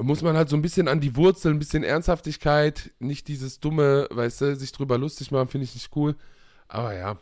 [0.00, 4.08] muss man halt so ein bisschen an die Wurzel, ein bisschen Ernsthaftigkeit, nicht dieses dumme,
[4.10, 6.16] weißt du, sich drüber lustig machen, finde ich nicht cool.
[6.68, 7.18] Aber ja,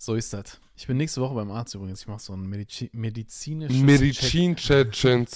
[0.00, 0.60] So ist das.
[0.76, 2.02] Ich bin nächste Woche beim Arzt übrigens.
[2.02, 5.28] Ich mache so ein Medici medizinisches Check Medizin-Check-Check,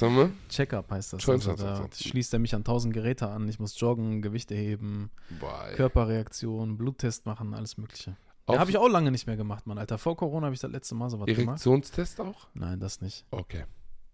[0.48, 1.28] Check-up heißt das.
[1.28, 3.48] Also da schließt er mich an tausend Geräte an.
[3.48, 5.10] Ich muss joggen, Gewichte heben,
[5.40, 5.74] Boah, ey.
[5.74, 8.16] Körperreaktion, Bluttest machen, alles Mögliche.
[8.48, 9.98] Ja, habe ich auch lange nicht mehr gemacht, Mann, Alter.
[9.98, 11.46] Vor Corona habe ich das letzte Mal sowas gemacht.
[11.46, 12.46] Erektionstest auch?
[12.54, 13.24] Nein, das nicht.
[13.32, 13.64] Okay.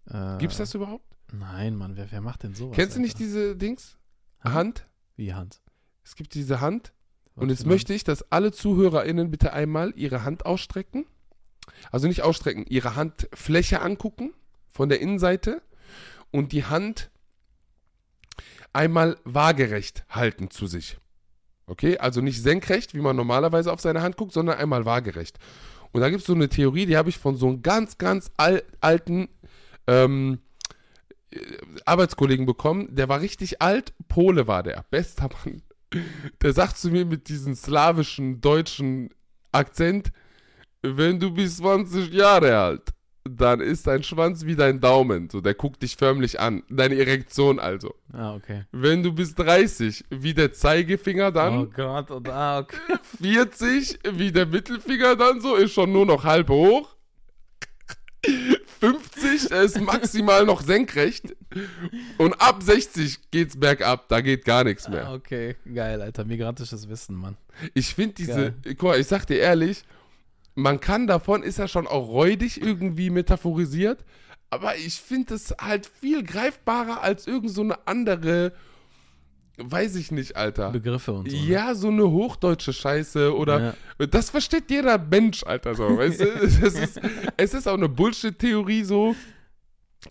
[0.07, 1.05] Äh, Gibt's das überhaupt?
[1.31, 2.75] Nein, Mann, wer, wer macht denn sowas?
[2.75, 3.23] Kennst du nicht Alter?
[3.23, 3.97] diese Dings?
[4.41, 4.53] Hand?
[4.53, 4.87] Hand?
[5.15, 5.61] Wie Hand?
[6.03, 6.93] Es gibt diese Hand.
[7.35, 11.05] Was Und jetzt möchte ich, dass alle ZuhörerInnen bitte einmal ihre Hand ausstrecken.
[11.91, 14.33] Also nicht ausstrecken, ihre Handfläche angucken
[14.71, 15.61] von der Innenseite
[16.31, 17.11] und die Hand
[18.73, 20.97] einmal waagerecht halten zu sich.
[21.65, 25.37] Okay, also nicht senkrecht, wie man normalerweise auf seine Hand guckt, sondern einmal waagerecht.
[25.91, 28.31] Und da gibt es so eine Theorie, die habe ich von so einem ganz, ganz
[28.37, 29.29] al alten
[29.89, 30.39] ähm,
[31.31, 31.39] äh,
[31.85, 32.95] Arbeitskollegen bekommen.
[32.95, 35.61] Der war richtig alt, Pole war der, bester Mann.
[36.41, 39.09] Der sagt zu mir mit diesem slawischen, deutschen
[39.51, 40.11] Akzent,
[40.83, 45.29] wenn du bis 20 Jahre alt, dann ist dein Schwanz wie dein Daumen.
[45.29, 46.63] So, der guckt dich förmlich an.
[46.69, 47.95] Deine Erektion also.
[48.13, 48.65] Ah, okay.
[48.71, 51.57] Wenn du bis 30, wie der Zeigefinger dann.
[51.57, 52.77] Oh Gott, und ah, okay.
[53.21, 56.95] 40, wie der Mittelfinger dann so, ist schon nur noch halb hoch.
[58.79, 61.35] 50 ist maximal noch senkrecht.
[62.17, 65.11] Und ab 60 geht's bergab, da geht gar nichts Ah, mehr.
[65.11, 66.25] okay, geil, Alter.
[66.25, 67.37] Migrantisches Wissen, Mann.
[67.73, 68.75] Ich finde diese, Geil.
[68.77, 69.83] guck mal, ich sag dir ehrlich,
[70.55, 74.03] man kann davon, ist ja schon auch räudig irgendwie metaphorisiert,
[74.49, 78.53] aber ich finde es halt viel greifbarer als irgend so eine andere,
[79.61, 80.71] weiß ich nicht, Alter.
[80.71, 81.35] Begriffe und so.
[81.37, 81.43] ne?
[81.43, 84.07] Ja, so eine hochdeutsche Scheiße oder Ja.
[84.07, 86.25] das versteht jeder Mensch, Alter, so, weißt du?
[86.41, 86.99] Es ist,
[87.37, 89.15] es ist auch eine Bullshit-Theorie so.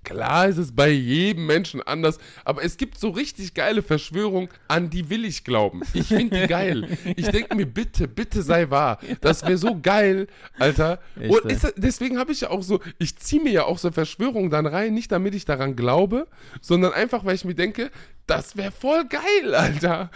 [0.04, 4.90] Klar ist es bei jedem Menschen anders, aber es gibt so richtig geile Verschwörungen, an
[4.90, 5.82] die will ich glauben.
[5.94, 6.98] Ich finde die geil.
[7.16, 8.98] Ich denke mir, bitte, bitte sei wahr.
[9.22, 10.26] Das wäre so geil,
[10.58, 11.00] Alter.
[11.18, 13.90] Echt, Und ist, deswegen habe ich ja auch so, ich ziehe mir ja auch so
[13.90, 16.28] Verschwörungen dann rein, nicht damit ich daran glaube,
[16.60, 17.90] sondern einfach, weil ich mir denke,
[18.26, 20.10] das wäre voll geil, Alter.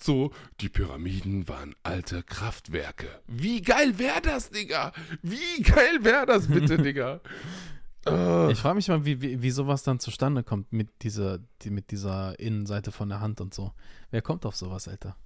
[0.00, 3.08] So, die Pyramiden waren alte Kraftwerke.
[3.26, 4.92] Wie geil wäre das, Digga?
[5.22, 7.20] Wie geil wäre das bitte, Digga?
[8.48, 11.70] Äh, Ich frage mich mal, wie, wie, wie sowas dann zustande kommt mit dieser, die,
[11.70, 13.72] mit dieser Innenseite von der Hand und so.
[14.10, 15.16] Wer kommt auf sowas, Alter?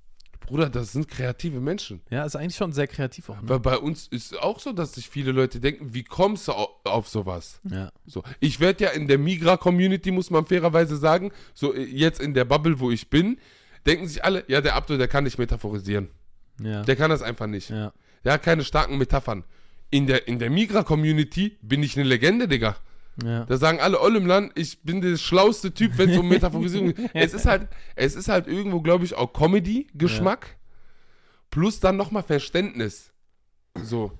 [0.40, 2.00] Bruder, das sind kreative Menschen.
[2.10, 3.48] Ja, ist eigentlich schon sehr kreativ auch, ne?
[3.48, 6.80] Weil bei uns ist auch so, dass sich viele Leute denken, wie kommst du au-
[6.82, 7.60] auf sowas?
[7.70, 7.92] Ja.
[8.06, 12.34] So, ich werde ja in der Migra-Community, muss man fairerweise sagen, so äh, jetzt in
[12.34, 13.38] der Bubble, wo ich bin,
[13.86, 16.08] denken sich alle, ja, der Abdul, der kann nicht metaphorisieren.
[16.60, 16.82] Ja.
[16.82, 17.70] Der kann das einfach nicht.
[17.70, 17.92] ja.
[18.24, 19.44] Der hat keine starken Metaphern.
[19.92, 22.76] In der, in der Migra-Community bin ich eine Legende, Digga.
[23.22, 23.44] Ja.
[23.44, 26.94] Da sagen alle Oll im Land, ich bin der schlauste Typ, wenn es um Metaphorisierung
[26.94, 27.10] geht.
[27.12, 30.56] Es ist halt, es ist halt irgendwo, glaube ich, auch Comedy-Geschmack.
[31.50, 33.12] Plus dann nochmal Verständnis.
[33.82, 34.12] So.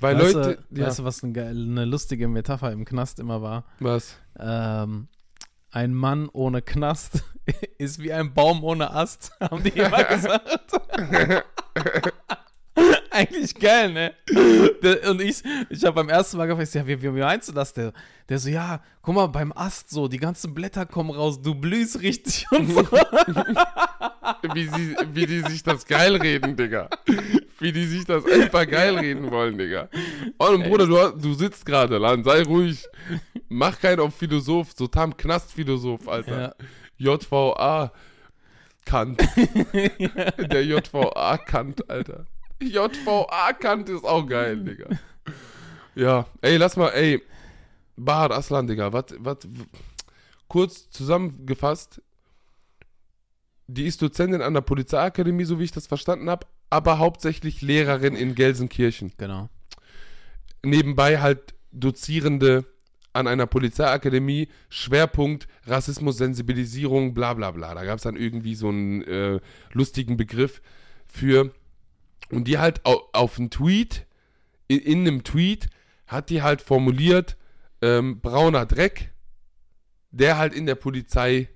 [0.00, 0.64] Weil weißt Leute.
[0.70, 3.64] du, ja, weißt du, was eine, eine lustige Metapher im Knast immer war?
[3.80, 4.16] was?
[4.38, 5.08] Ähm,
[5.70, 7.22] ein Mann ohne Knast
[7.78, 10.72] ist wie ein Baum ohne Ast, haben die immer gesagt.
[13.12, 14.12] Eigentlich geil, ne?
[15.08, 17.72] Und ich, ich habe beim ersten Mal gefragt, ja, wie, wie meinst du das?
[17.72, 17.92] Der,
[18.28, 22.00] der so, ja, guck mal, beim Ast so, die ganzen Blätter kommen raus, du blühst
[22.02, 22.82] richtig und so.
[24.54, 26.88] Wie, sie, wie die sich das geil reden, Digga.
[27.58, 29.88] Wie die sich das einfach geil reden wollen, Digga.
[30.38, 32.86] Oh, und Bruder, du, du sitzt gerade, Lan, sei ruhig.
[33.48, 36.54] Mach keinen auf Philosoph, so Tam Knast-Philosoph, Alter.
[36.98, 37.14] Ja.
[37.16, 37.92] JVA
[38.84, 39.20] Kant.
[40.38, 42.26] Der JVA Kant, Alter.
[42.62, 44.88] JVA Kant ist auch geil, Digga.
[45.94, 47.22] Ja, ey, lass mal, ey.
[47.96, 49.38] Bahar Aslan, Digga, was, was,
[50.48, 52.02] kurz zusammengefasst.
[53.66, 58.16] Die ist Dozentin an der Polizeiakademie, so wie ich das verstanden habe, aber hauptsächlich Lehrerin
[58.16, 59.48] in Gelsenkirchen Genau.
[60.64, 62.64] nebenbei halt Dozierende
[63.12, 67.74] an einer Polizeiakademie, Schwerpunkt Rassismus, Sensibilisierung, bla bla bla.
[67.74, 69.40] Da gab es dann irgendwie so einen äh,
[69.72, 70.62] lustigen Begriff
[71.06, 71.52] für.
[72.30, 74.06] Und die halt au auf einen Tweet,
[74.68, 75.68] in, in einem Tweet,
[76.06, 77.36] hat die halt formuliert,
[77.82, 79.12] ähm, brauner Dreck,
[80.10, 81.48] der halt in der Polizei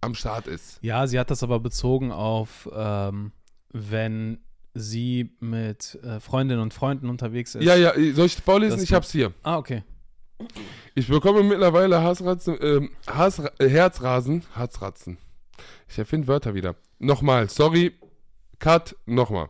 [0.00, 0.78] am Start ist.
[0.82, 3.32] Ja, sie hat das aber bezogen auf, ähm,
[3.72, 4.38] wenn
[4.74, 7.64] sie mit äh, Freundinnen und Freunden unterwegs ist.
[7.64, 8.76] Ja, ja, soll ich vorlesen?
[8.76, 9.32] Das Ich hab's hier.
[9.42, 9.82] Ah, okay.
[10.94, 15.18] Ich bekomme mittlerweile Hassratzen, ähm, Hass, äh, Herzrasen, Herzratzen.
[15.88, 16.74] Ich erfinde Wörter wieder.
[16.98, 17.92] Nochmal, sorry,
[18.58, 19.48] Cut, nochmal.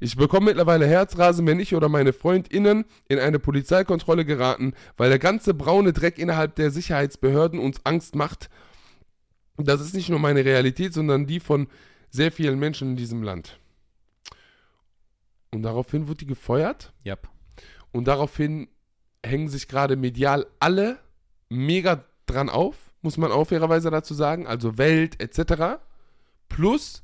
[0.00, 5.18] Ich bekomme mittlerweile Herzrasen, wenn ich oder meine FreundInnen in eine Polizeikontrolle geraten, weil der
[5.18, 8.50] ganze braune Dreck innerhalb der Sicherheitsbehörden uns Angst macht.
[9.56, 11.68] Das ist nicht nur meine Realität, sondern die von
[12.10, 13.58] sehr vielen Menschen in diesem Land.
[15.52, 16.92] Und daraufhin wurde die gefeuert.
[17.06, 17.28] Yep.
[17.92, 18.68] Und daraufhin
[19.24, 20.98] hängen sich gerade medial alle
[21.48, 25.78] mega dran auf, muss man auch fairerweise dazu sagen, also Welt etc.
[26.48, 27.02] Plus,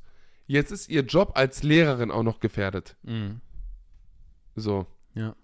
[0.51, 2.95] jetzt ist ihr Job als Lehrerin auch noch gefährdet.
[3.03, 3.41] Mhm.
[4.55, 4.85] So.
[5.15, 5.35] Ja.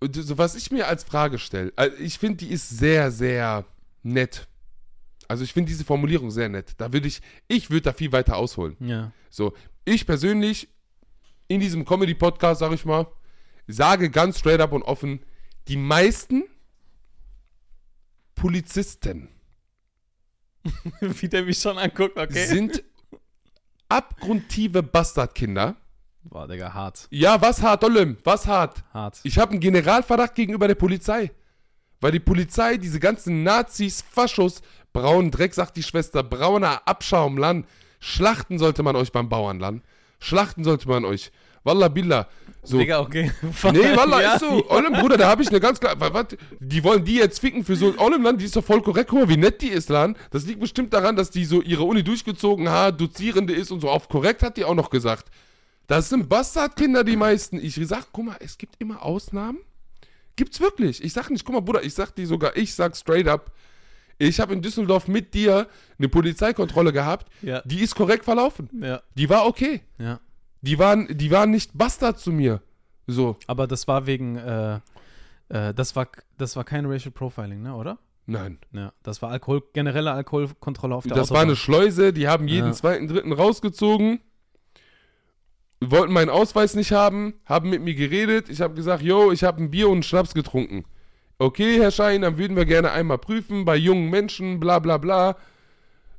[0.00, 3.64] Und so, was ich mir als Frage stelle, also ich finde, die ist sehr, sehr
[4.02, 4.48] nett.
[5.28, 6.74] Also ich finde diese Formulierung sehr nett.
[6.78, 8.76] Da würde ich, ich würde da viel weiter ausholen.
[8.80, 9.12] Ja.
[9.30, 9.54] So,
[9.84, 10.68] ich persönlich
[11.48, 13.06] in diesem Comedy-Podcast, sag ich mal,
[13.66, 15.24] sage ganz straight up und offen,
[15.68, 16.44] die meisten
[18.34, 19.28] Polizisten
[21.00, 22.46] Wie der mich schon anguckt, okay.
[22.46, 22.82] sind
[23.88, 25.76] abgrundtiefe Bastardkinder.
[26.24, 27.08] Boah, Digga, hart.
[27.10, 28.82] Ja, was hart, Olim, was hart.
[28.94, 29.20] Hart.
[29.24, 31.32] Ich habe einen Generalverdacht gegenüber der Polizei.
[32.00, 37.66] Weil die Polizei, diese ganzen Nazis, Faschos, braunen Dreck, sagt die Schwester, brauner Abschaumland,
[38.00, 39.82] schlachten sollte man euch beim Bauernland.
[40.20, 41.32] Schlachten sollte man euch.
[41.64, 42.28] Wallah billah.
[42.64, 42.78] So.
[42.78, 43.30] Digga, okay.
[43.72, 44.70] Nee, Wallah, Ja, ist so.
[44.70, 45.98] Olem, Bruder, da habe ich eine ganz klar.
[45.98, 47.92] wa- wat, die wollen die jetzt ficken für so.
[47.98, 49.10] Olem Land, die ist doch voll korrekt.
[49.10, 50.16] Guck mal, wie nett die ist, Lan.
[50.30, 53.90] Das liegt bestimmt daran, dass die so ihre Uni durchgezogen hat, Dozierende ist und so.
[53.90, 55.26] Auf korrekt hat die auch noch gesagt.
[55.88, 57.58] Das sind Bastardkinder, die meisten.
[57.58, 59.58] Ich sag, guck mal, es gibt immer Ausnahmen.
[60.36, 61.02] Gibt's wirklich.
[61.02, 63.50] Ich sag nicht, guck mal, Bruder, ich sag dir sogar, ich sag straight up.
[64.18, 65.66] Ich habe in Düsseldorf mit dir
[65.98, 67.26] eine Polizeikontrolle gehabt.
[67.42, 67.60] Ja.
[67.64, 68.70] Die ist korrekt verlaufen.
[68.80, 69.80] Ja, Die war okay.
[69.98, 70.20] ja.
[70.62, 72.62] Die waren, die waren nicht Bastard zu mir.
[73.06, 73.36] So.
[73.46, 74.80] Aber das war wegen, äh,
[75.48, 77.98] äh, das war, das war kein Racial Profiling, ne, oder?
[78.26, 78.58] Nein.
[78.72, 82.68] Ja, das war Alkohol, generelle Alkoholkontrolle auf der Das war eine Schleuse, die haben jeden
[82.68, 82.72] Ja.
[82.72, 84.20] zweiten, dritten rausgezogen,
[85.80, 88.48] wollten meinen Ausweis nicht haben, haben mit mir geredet.
[88.48, 90.84] Ich habe gesagt, yo, ich habe ein Bier und einen Schnaps getrunken.
[91.38, 95.36] Okay, Herr Schein, dann würden wir gerne einmal prüfen bei jungen Menschen, bla bla bla,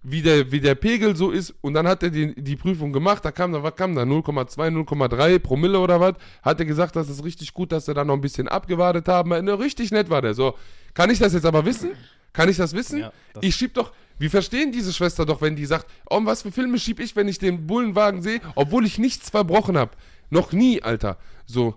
[0.04, 1.54] wie der, wie der Pegel so ist.
[1.62, 4.70] Und dann hat er die, die Prüfung gemacht, da kam da, was kam da, 0,2,
[4.86, 6.16] 0,3 Promille oder was.
[6.42, 9.30] Hat er gesagt, das ist richtig gut, dass er da noch ein bisschen abgewartet haben.
[9.30, 10.34] Ne, richtig nett war der.
[10.34, 10.56] So,
[10.94, 11.92] kann ich das jetzt aber wissen?
[12.34, 13.00] Kann ich das wissen?
[13.00, 16.42] Ja, das- ich schieb doch, wir verstehen diese Schwester doch, wenn die sagt, oh, was
[16.42, 19.92] für Filme schieb ich, wenn ich den Bullenwagen sehe, obwohl ich nichts verbrochen habe.
[20.30, 21.18] Noch nie, Alter.
[21.46, 21.76] So,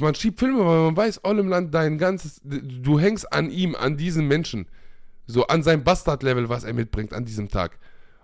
[0.00, 3.74] man schiebt Filme, weil man weiß, all im Land dein ganzes, du hängst an ihm,
[3.74, 4.66] an diesem Menschen.
[5.26, 7.78] So, an seinem Bastard-Level, was er mitbringt an diesem Tag.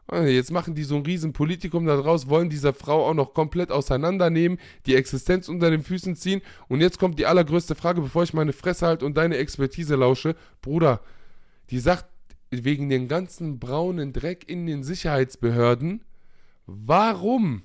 [0.07, 3.71] Und Jetzt machen die so ein riesen Politikum daraus, wollen dieser Frau auch noch komplett
[3.71, 6.43] auseinandernehmen, die Existenz unter den Füßen ziehen.
[6.69, 10.35] Und jetzt kommt die allergrößte Frage, bevor ich meine Fresse halte und deine Expertise lausche.
[10.63, 11.01] Bruder,
[11.71, 12.07] die sagt,
[12.51, 16.03] wegen dem ganzen braunen Dreck in den Sicherheitsbehörden,
[16.67, 17.63] warum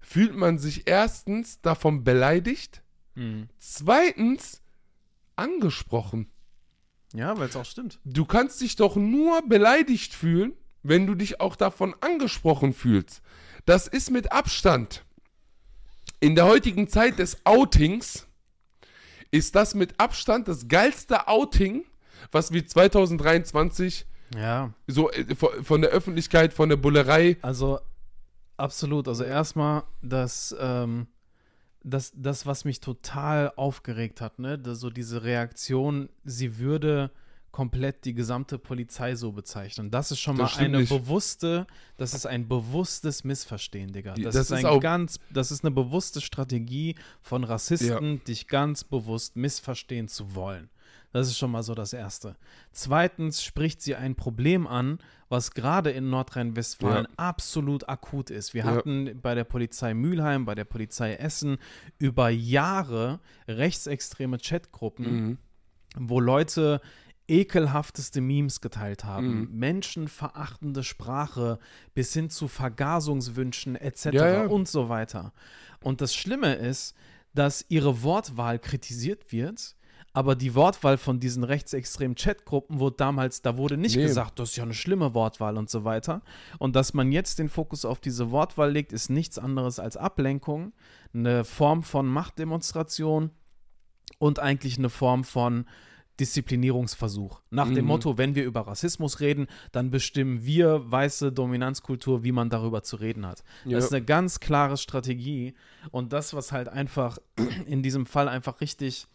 [0.00, 2.82] fühlt man sich erstens davon beleidigt,
[3.14, 3.48] Mhm.
[3.58, 4.62] zweitens
[5.36, 6.30] angesprochen?
[7.14, 7.98] Ja, weil es auch stimmt.
[8.04, 13.22] Du kannst dich doch nur beleidigt fühlen, wenn du dich auch davon angesprochen fühlst.
[13.66, 15.04] Das ist mit Abstand.
[16.20, 18.26] In der heutigen Zeit des Outings
[19.30, 21.84] ist das mit Abstand das geilste Outing,
[22.32, 27.36] was wir 2023 Ja, so äh, von der Öffentlichkeit, von der Bullerei.
[27.42, 27.78] also
[28.56, 29.06] absolut.
[29.08, 31.06] Also erstmal das, ähm,
[31.90, 37.10] das, das, was mich total aufgeregt hat, ne, so diese Reaktion, sie würde
[37.50, 39.90] komplett die gesamte Polizei so bezeichnen.
[39.90, 40.90] Das ist schon Das mal eine nicht.
[40.90, 44.14] bewusste, das ist ein bewusstes Missverstehen, Digga.
[44.14, 48.84] Das, das ist ist ein ganz, das ist eine bewusste Strategie von Rassisten, dich ganz
[48.84, 50.70] bewusst missverstehen zu wollen.
[51.12, 52.36] Das ist schon mal so das Erste.
[52.70, 57.10] Zweitens spricht sie ein Problem an, was gerade in Nordrhein-Westfalen Ja.
[57.16, 58.54] absolut akut ist.
[58.54, 58.70] Wir Ja.
[58.70, 61.58] hatten bei der Polizei Mülheim, bei der Polizei Essen
[61.98, 65.38] über Jahre rechtsextreme Chatgruppen, Mhm.
[65.96, 66.80] wo Leute
[67.30, 69.58] ekelhafteste Memes geteilt haben, Mhm.
[69.58, 71.58] menschenverachtende Sprache
[71.94, 74.06] bis hin zu Vergasungswünschen etc.
[74.14, 75.32] Ja, und so weiter.
[75.82, 76.94] Und das Schlimme ist,
[77.34, 79.76] dass ihre Wortwahl kritisiert wird,
[80.18, 84.02] aber die Wortwahl von diesen rechtsextremen Chatgruppen wurde damals, da wurde nicht Nee.
[84.02, 86.22] gesagt, das ist ja eine schlimme Wortwahl und so weiter.
[86.58, 90.72] Und dass man jetzt den Fokus auf diese Wortwahl legt, ist nichts anderes als Ablenkung,
[91.14, 93.30] eine Form von Machtdemonstration
[94.18, 95.66] und eigentlich eine Form von
[96.18, 97.40] Disziplinierungsversuch.
[97.50, 97.84] Nach dem Mhm.
[97.84, 102.96] Motto, wenn wir über Rassismus reden, dann bestimmen wir weiße Dominanzkultur, wie man darüber zu
[102.96, 103.44] reden hat.
[103.64, 103.76] Ja.
[103.76, 105.54] Das ist eine ganz klare Strategie
[105.92, 107.18] und das, was halt einfach
[107.66, 109.06] in diesem Fall einfach richtig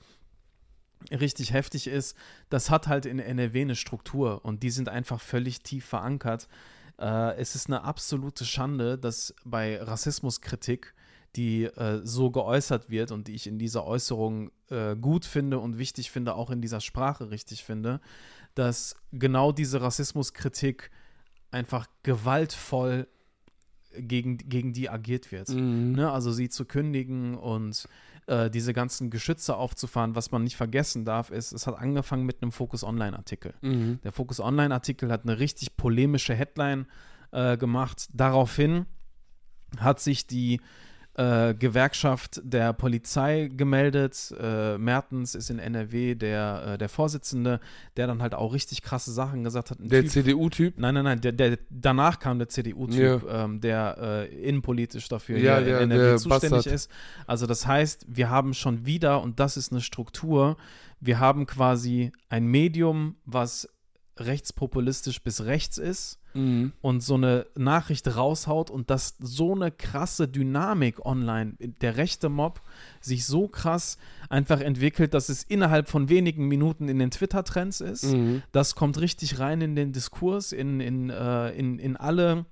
[1.12, 2.16] richtig heftig ist,
[2.50, 6.48] das hat halt in NRW eine Struktur und die sind einfach völlig tief verankert.
[7.00, 10.94] Äh, es ist eine absolute Schande, dass bei Rassismuskritik,
[11.36, 15.78] die äh, so geäußert wird und die ich in dieser Äußerung äh, gut finde und
[15.78, 18.02] wichtig finde, auch in dieser Sprache richtig finde,
[18.54, 20.92] dass genau diese Rassismuskritik
[21.50, 23.08] einfach gewaltvoll
[23.98, 25.50] gegen, gegen die agiert wird.
[25.50, 25.94] Mhm.
[25.94, 26.12] Ne?
[26.12, 27.88] Also sie zu kündigen und
[28.28, 30.16] äh, diese ganzen Geschütze aufzufahren.
[30.16, 33.54] Was man nicht vergessen darf, ist, es hat angefangen mit einem Focus Online-Artikel.
[33.62, 34.00] Mhm.
[34.04, 36.88] Der Focus Online-Artikel hat eine richtig polemische Headline
[37.32, 38.08] äh, gemacht.
[38.14, 38.86] Daraufhin
[39.78, 40.62] hat sich die
[41.16, 44.34] äh, Gewerkschaft der Polizei gemeldet.
[44.40, 47.60] Äh, Mertens ist in NRW der, äh, der Vorsitzende,
[47.98, 49.80] der dann halt auch richtig krasse Sachen gesagt hat.
[49.80, 50.74] Ein Der Typ- CDU-Typ?
[50.80, 53.98] Nein, nein, nein, der, der, danach kam der CDU-Typ, ähm, der
[54.32, 56.74] äh, innenpolitisch dafür Ja, der- in NRW zuständig Bastard.
[56.74, 56.90] ist.
[57.28, 60.58] Also das heißt, wir haben schon wieder, und das ist eine Struktur,
[61.00, 63.68] wir haben quasi ein Medium, was
[64.18, 66.74] rechtspopulistisch bis rechts ist Mhm.
[66.82, 72.62] und so eine Nachricht raushaut und dass so eine krasse Dynamik online, der rechte Mob,
[73.02, 73.98] sich so krass
[74.30, 78.06] einfach entwickelt, dass es innerhalb von wenigen Minuten in den Twitter-Trends ist.
[78.06, 78.42] Mhm.
[78.52, 82.46] Das kommt richtig rein in den Diskurs, in, in, äh, in, in alle.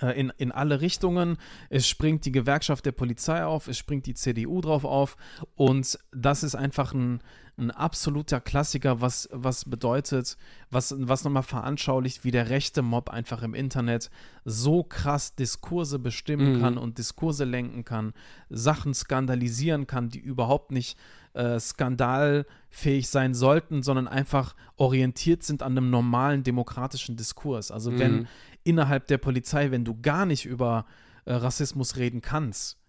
[0.00, 1.36] Äh, In, in alle Richtungen.
[1.68, 5.16] Es springt die Gewerkschaft der Polizei auf, es springt die CDU drauf auf
[5.56, 7.20] und das ist einfach ein,
[7.58, 10.38] ein absoluter Klassiker, was, was bedeutet,
[10.70, 14.10] was, was nochmal veranschaulicht, wie der rechte Mob einfach im Internet
[14.46, 16.60] so krass Diskurse bestimmen Mhm.
[16.60, 18.14] kann und Diskurse lenken kann,
[18.48, 20.96] Sachen skandalisieren kann, die überhaupt nicht
[21.34, 27.70] äh, skandalfähig sein sollten, sondern einfach orientiert sind an einem normalen demokratischen Diskurs.
[27.70, 28.26] Also wenn Mhm.
[28.64, 30.86] Innerhalb der Polizei, wenn du gar nicht über
[31.24, 32.80] äh, Rassismus reden kannst,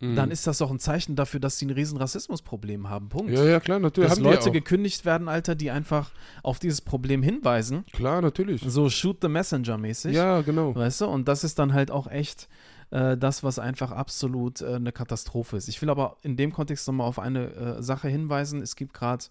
[0.00, 0.14] Mhm.
[0.14, 3.08] dann ist das doch ein Zeichen dafür, dass sie ein riesen Rassismusproblem haben.
[3.08, 3.32] Punkt.
[3.32, 4.10] Ja, ja, klar, natürlich.
[4.10, 6.12] dass Leute gekündigt werden, Alter, die einfach
[6.42, 7.84] auf dieses Problem hinweisen.
[7.92, 8.62] Klar, natürlich.
[8.64, 10.14] So shoot the messenger mäßig.
[10.14, 10.74] Ja, genau.
[10.74, 11.06] Weißt du?
[11.06, 12.48] Und das ist dann halt auch echt
[12.90, 15.66] äh, das, was einfach absolut äh, eine Katastrophe ist.
[15.68, 18.62] Ich will aber in dem Kontext nochmal auf eine äh, Sache hinweisen.
[18.62, 19.24] Es gibt gerade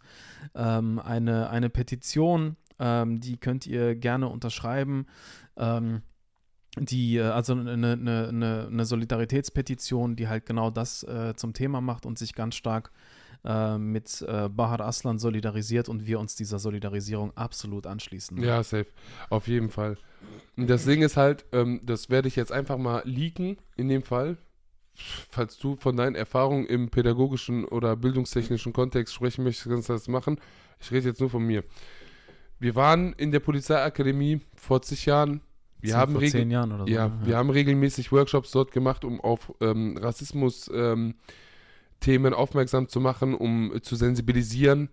[0.53, 5.07] ähm, eine, eine Petition, ähm, die könnt ihr gerne unterschreiben.
[5.55, 6.01] Ähm,
[6.79, 11.81] die, äh, also eine, eine, eine, eine Solidaritätspetition, die halt genau das äh, zum Thema
[11.81, 12.91] macht und sich ganz stark
[13.43, 18.37] äh, mit äh, Bahar Aslan solidarisiert und wir uns dieser Solidarisierung absolut anschließen.
[18.41, 18.87] Ja, safe.
[19.29, 19.97] Auf jeden Fall.
[20.55, 24.37] Das Ding ist halt, ähm, das werde ich jetzt einfach mal leaken in dem Fall.
[25.29, 30.07] Falls du von deinen Erfahrungen im pädagogischen oder bildungstechnischen Kontext sprechen möchtest, kannst du das
[30.07, 30.39] machen.
[30.79, 31.63] Ich rede jetzt nur von mir.
[32.59, 35.39] Wir waren in der Polizeiakademie vor zig Jahren.
[35.79, 36.91] Wir haben vor zehn Jahren oder so.
[36.91, 37.19] Ja, ne?
[37.23, 41.13] wir haben regelmäßig Workshops dort gemacht, um auf ähm, Rassismus-Themen
[42.33, 44.89] aufmerksam zu machen, um äh, zu sensibilisieren.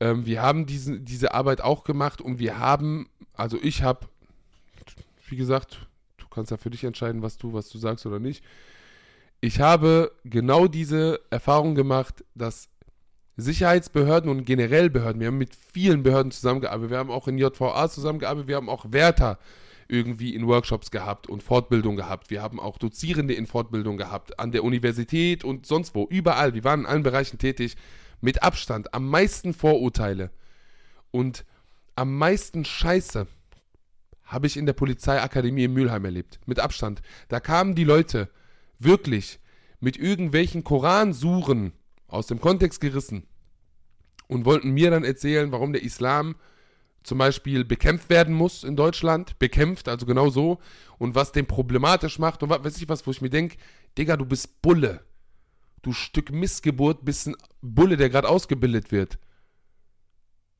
[0.00, 4.08] Ähm, wir haben diesen, diese Arbeit auch gemacht und wir haben, also ich habe,
[5.28, 8.42] wie gesagt, du kannst ja für dich entscheiden, was du, was du sagst oder nicht.
[9.40, 12.68] Ich habe genau diese Erfahrung gemacht, dass
[13.40, 17.88] Sicherheitsbehörden und generell Behörden, wir haben mit vielen Behörden zusammengearbeitet, wir haben auch in JVA
[17.88, 19.38] zusammengearbeitet, wir haben auch Wärter
[19.86, 22.30] irgendwie in Workshops gehabt und Fortbildung gehabt.
[22.30, 26.52] Wir haben auch Dozierende in Fortbildung gehabt, an der Universität und sonst wo, überall.
[26.52, 27.76] Wir waren in allen Bereichen tätig.
[28.20, 30.30] Mit Abstand am meisten Vorurteile
[31.12, 31.44] und
[31.94, 33.28] am meisten Scheiße
[34.24, 36.40] habe ich in der Polizeiakademie in Mülheim erlebt.
[36.44, 37.00] Mit Abstand.
[37.28, 38.28] Da kamen die Leute
[38.78, 39.38] wirklich
[39.80, 41.72] mit irgendwelchen Koransuren
[42.08, 43.26] aus dem Kontext gerissen
[44.26, 46.36] und wollten mir dann erzählen, warum der Islam
[47.02, 50.58] zum Beispiel bekämpft werden muss in Deutschland, bekämpft, also genau so,
[50.98, 53.56] und was den problematisch macht und was weiß ich was, wo ich mir denke,
[53.96, 55.00] Digga, du bist Bulle.
[55.82, 59.18] Du Stück Missgeburt bist ein Bulle, der gerade ausgebildet wird.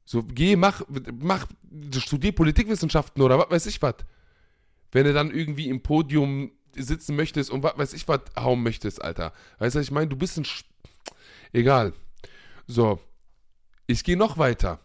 [0.04, 0.82] So, geh, mach,
[1.20, 1.46] mach,
[1.92, 3.96] studier Politikwissenschaften oder was weiß ich was.
[4.90, 9.02] Wenn du dann irgendwie im Podium sitzen möchtest und was weiß ich was hauen möchtest,
[9.02, 9.32] Alter.
[9.58, 10.08] Weißt du, was ich meine?
[10.08, 10.46] Du bist ein.
[11.52, 11.92] Egal.
[12.66, 13.00] So.
[13.86, 14.80] Ich gehe noch weiter.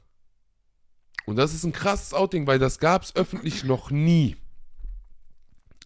[1.26, 4.36] Und das ist ein krasses Outing, weil das gab es öffentlich noch nie.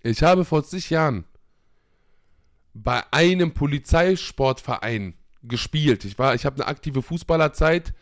[0.03, 1.25] Ich habe vor zig Jahren
[2.73, 6.05] bei einem Polizeisportverein gespielt.
[6.05, 7.93] Ich ich habe eine aktive Fußballerzeit,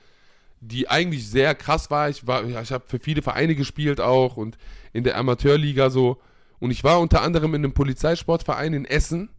[0.60, 2.10] die eigentlich sehr krass war.
[2.10, 4.58] Ich war, ich habe für viele Vereine gespielt auch und
[4.94, 6.22] in der Amateurliga so.
[6.60, 9.30] Und ich war unter anderem in einem Polizeisportverein in Essen.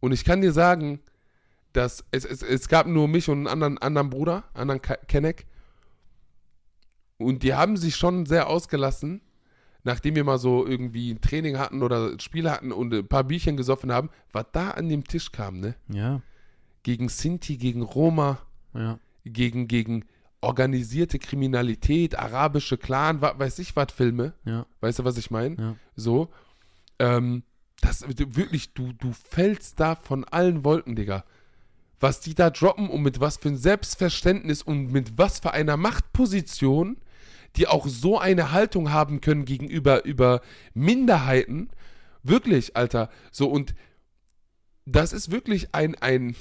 [0.00, 1.00] Und ich kann dir sagen,
[1.78, 5.46] dass es, es, es gab nur mich und einen anderen, anderen Bruder, anderen Kenneck.
[7.18, 9.20] Und die haben sich schon sehr ausgelassen,
[9.84, 13.56] nachdem wir mal so irgendwie ein Training hatten oder Spiele hatten und ein paar Bierchen
[13.56, 15.76] gesoffen haben, was da an dem Tisch kam, ne?
[15.88, 16.20] Ja,
[16.82, 18.38] Gegen Sinti, gegen Roma,
[18.74, 18.98] ja.
[19.24, 20.04] gegen, gegen
[20.40, 24.32] organisierte Kriminalität, arabische Clan, wa, weiß ich was, Filme.
[24.44, 24.66] Ja.
[24.80, 25.56] Weißt du, was ich meine?
[25.56, 25.76] Ja.
[25.94, 26.30] So.
[26.98, 27.44] Ähm,
[27.80, 31.24] das wirklich, du, du fällst da von allen Wolken, Digga.
[32.00, 35.76] Was die da droppen und mit was für ein Selbstverständnis und mit was für einer
[35.76, 36.96] Machtposition,
[37.56, 40.40] die auch so eine Haltung haben können gegenüber über
[40.74, 41.70] Minderheiten.
[42.22, 43.10] Wirklich, Alter.
[43.32, 43.74] So, und
[44.86, 46.36] das ist wirklich ein, ein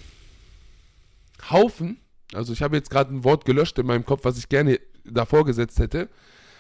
[1.50, 2.00] Haufen.
[2.34, 5.46] Also, ich habe jetzt gerade ein Wort gelöscht in meinem Kopf, was ich gerne davor
[5.46, 6.10] gesetzt hätte.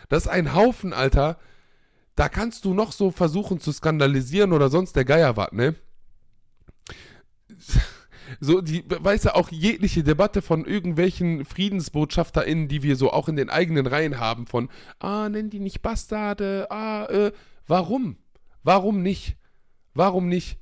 [0.09, 1.37] Das ist ein Haufen, Alter,
[2.15, 5.75] da kannst du noch so versuchen zu skandalisieren oder sonst der Geier was, ne?
[8.39, 13.35] So, die, weißt du, auch jegliche Debatte von irgendwelchen FriedensbotschafterInnen, die wir so auch in
[13.35, 14.69] den eigenen Reihen haben, von,
[14.99, 17.31] ah, nenn die nicht Bastarde, ah, äh,
[17.67, 18.17] warum?
[18.63, 19.37] Warum nicht?
[19.93, 20.59] Warum nicht?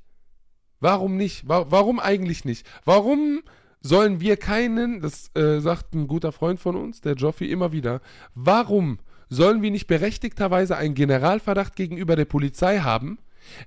[0.80, 1.48] Warum nicht?
[1.48, 2.66] Wa warum eigentlich nicht?
[2.84, 3.42] Warum
[3.80, 8.00] sollen wir keinen, das äh, sagt ein guter Freund von uns, der Joffi, immer wieder,
[8.34, 8.98] warum
[9.28, 13.18] sollen wir nicht berechtigterweise einen Generalverdacht gegenüber der Polizei haben,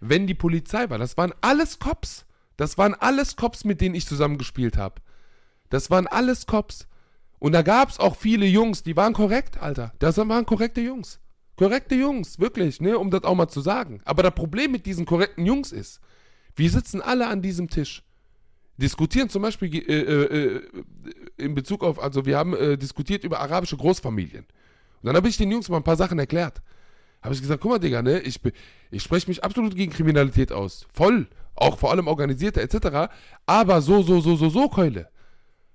[0.02, 0.97] wenn die Polizei war?
[0.97, 2.26] Das waren alles Cops.
[2.60, 4.95] Das waren alles Cops, mit denen ich zusammengespielt habe.
[5.70, 6.88] Das waren alles Cops.
[7.39, 9.93] Und da gab es auch viele Jungs, die waren korrekt, Alter.
[9.99, 11.22] Das waren korrekte Jungs.
[11.55, 14.01] Korrekte Jungs, wirklich, ne, um das auch mal zu sagen.
[14.03, 16.01] Aber das Problem mit diesen korrekten Jungs ist,
[16.53, 18.03] wir sitzen alle an diesem Tisch
[18.76, 20.62] diskutieren zum Beispiel äh, äh, äh,
[21.38, 24.43] in Bezug auf, also wir haben äh, diskutiert über arabische Großfamilien.
[24.43, 26.62] Und dann habe ich den Jungs mal ein paar Sachen erklärt.
[27.22, 28.39] Habe ich gesagt, guck mal, Digga, ne, ich,
[28.91, 30.88] ich spreche mich absolut gegen Kriminalität aus.
[30.93, 31.28] Voll.
[31.60, 33.12] Auch vor allem organisierte etc.
[33.45, 35.10] Aber so, so, so, so, so, Keule.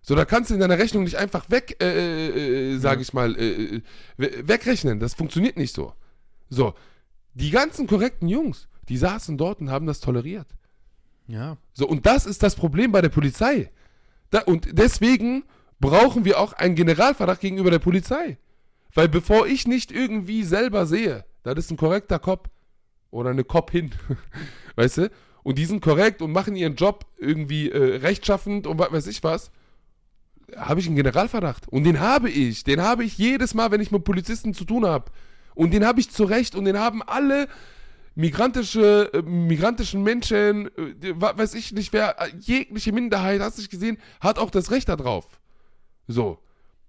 [0.01, 3.13] So, da kannst du in deiner Rechnung nicht einfach weg, äh, äh, äh sag ich
[3.13, 3.83] mal, äh,
[4.17, 4.99] wegrechnen.
[4.99, 5.93] Das funktioniert nicht so.
[6.49, 6.75] So,
[7.35, 10.47] die ganzen korrekten Jungs, die saßen dort und haben das toleriert.
[11.27, 11.59] Ja.
[11.73, 13.71] So, und das ist das Problem bei der Polizei.
[14.31, 15.45] Da, und deswegen
[15.81, 18.39] brauchen wir auch einen Generalverdacht gegenüber der Polizei.
[18.95, 22.49] Weil bevor ich nicht irgendwie selber sehe, das ist ein korrekter Cop
[23.11, 23.93] oder eine Cop hin,
[24.77, 25.11] weißt du?
[25.45, 29.23] Und die sind korrekt und machen ihren Job irgendwie äh, rechtschaffend und was weiß ich
[29.23, 29.53] was,
[30.57, 31.69] habe ich einen Generalverdacht.
[31.69, 32.65] Und den habe ich.
[32.65, 35.13] Den habe ich jedes Mal, wenn ich mit Polizisten zu tun habe.
[35.55, 37.47] Und den habe ich zu Recht und den haben alle
[38.15, 43.71] migrantische, äh, migrantischen Menschen, äh, weiß ich nicht wer, äh, jegliche Minderheit, hast du nicht
[43.71, 45.27] gesehen, hat auch das Recht darauf.
[46.07, 46.39] So,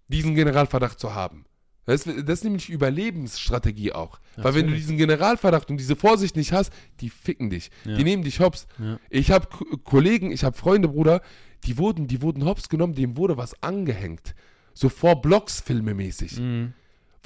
[0.07, 1.45] diesen Generalverdacht zu haben.
[1.85, 4.19] Das ist, nämlich Überlebensstrategie auch.
[4.37, 4.43] Natürlich.
[4.43, 7.69] Weil wenn du diesen Generalverdacht und diese Vorsicht nicht hast, die ficken dich.
[7.83, 7.95] Ja.
[7.95, 8.67] Die nehmen dich hops.
[8.79, 8.99] Ja.
[9.09, 9.47] Ich habe
[9.83, 11.21] Kollegen, ich habe Freunde, Bruder,
[11.65, 14.33] die wurden, die wurden hops genommen, dem wurde was angehängt.
[14.73, 16.39] So vor Blocks filmemäßig.
[16.39, 16.73] Mhm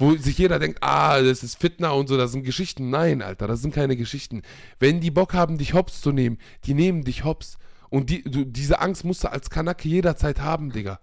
[0.00, 2.90] wo sich jeder denkt, ah, das ist Fitner und so, das sind Geschichten.
[2.90, 4.42] Nein, Alter, das sind keine Geschichten.
[4.78, 7.58] Wenn die Bock haben, dich hops zu nehmen, die nehmen dich hops.
[7.90, 11.00] Und die, du, diese Angst musst du als Kanake jederzeit haben, Digga.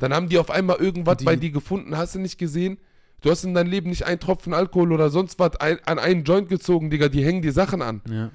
[0.00, 2.78] Dann haben die auf einmal irgendwas die, bei dir gefunden, hast du nicht gesehen?
[3.22, 6.24] Du hast in deinem Leben nicht einen Tropfen Alkohol oder sonst was ein, an einen
[6.24, 7.08] Joint gezogen, Digga.
[7.08, 8.02] Die hängen dir Sachen an.
[8.08, 8.30] Ja.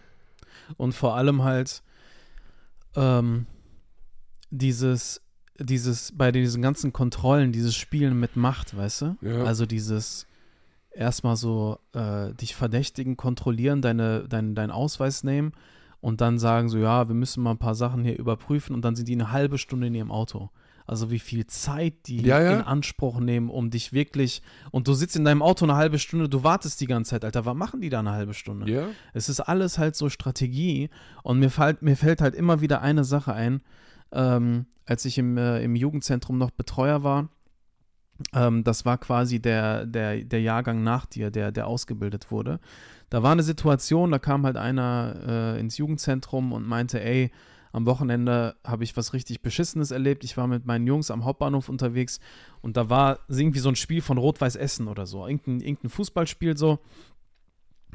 [0.77, 1.83] Und vor allem halt
[2.95, 3.45] ähm,
[4.49, 5.21] dieses
[5.59, 9.17] dieses, bei diesen ganzen Kontrollen, dieses Spielen mit Macht, weißt du?
[9.21, 9.43] Ja.
[9.43, 10.27] Also dieses
[10.91, 15.53] erstmal so äh, dich verdächtigen, kontrollieren, deine, dein, deinen Ausweis nehmen
[16.01, 18.95] und dann sagen so, ja, wir müssen mal ein paar Sachen hier überprüfen und dann
[18.95, 20.49] sind die eine halbe Stunde in ihrem Auto.
[20.87, 22.53] Also wie viel Zeit die ja, ja.
[22.55, 24.41] in Anspruch nehmen, um dich wirklich.
[24.71, 27.45] Und du sitzt in deinem Auto eine halbe Stunde, du wartest die ganze Zeit, Alter.
[27.45, 28.71] Was machen die da eine halbe Stunde?
[28.71, 28.87] Ja.
[29.13, 30.89] Es ist alles halt so Strategie.
[31.23, 33.61] Und mir, fällt, mir fällt halt immer wieder eine Sache ein
[34.11, 37.29] ähm, als ich im, äh, im Jugendzentrum noch Betreuer war.
[38.33, 42.59] Ähm, das war quasi der, der, der Jahrgang nach dir, der, der ausgebildet wurde.
[43.09, 47.31] Da war eine Situation, da kam halt einer äh, ins Jugendzentrum und meinte, ey,
[47.71, 50.23] am Wochenende habe ich was richtig Beschissenes erlebt.
[50.23, 52.19] Ich war mit meinen Jungs am Hauptbahnhof unterwegs
[52.61, 55.25] und da war irgendwie so ein Spiel von Rot-Weiß Essen oder so.
[55.27, 56.79] Irgendein, irgendein Fußballspiel so.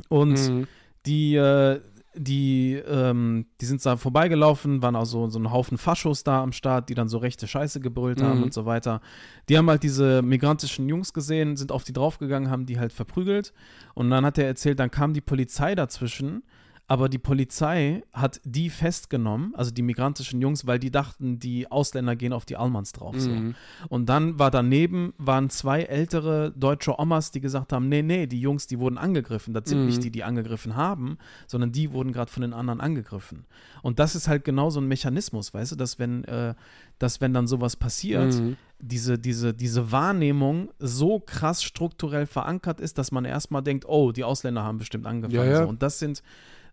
[0.09, 0.67] Und mhm.
[1.07, 1.81] die, äh,
[2.15, 6.53] die, ähm, die sind da vorbeigelaufen, waren auch so, so ein Haufen Faschos da am
[6.53, 8.25] Start, die dann so rechte Scheiße gebrüllt mhm.
[8.25, 9.01] haben und so weiter.
[9.49, 13.53] Die haben halt diese migrantischen Jungs gesehen, sind auf die draufgegangen, haben die halt verprügelt.
[13.95, 16.43] Und dann hat er erzählt, dann kam die Polizei dazwischen
[16.89, 22.17] aber die Polizei hat die festgenommen, also die migrantischen Jungs, weil die dachten, die Ausländer
[22.17, 23.15] gehen auf die Almans drauf.
[23.19, 23.31] So.
[23.31, 23.55] Mhm.
[23.89, 28.41] Und dann war daneben, waren zwei ältere deutsche Omas, die gesagt haben, nee, nee, die
[28.41, 29.55] Jungs, die wurden angegriffen.
[29.55, 29.87] Das sind mhm.
[29.87, 33.47] nicht die, die angegriffen haben, sondern die wurden gerade von den anderen angegriffen.
[33.83, 36.55] Und das ist halt genau so ein Mechanismus, weißt du, dass wenn, äh,
[36.99, 38.57] dass wenn dann sowas passiert, mhm.
[38.81, 44.25] diese, diese, diese Wahrnehmung so krass strukturell verankert ist, dass man erstmal denkt, oh, die
[44.25, 45.49] Ausländer haben bestimmt angefangen.
[45.49, 45.63] Ja, ja.
[45.63, 45.69] So.
[45.69, 46.23] Und das sind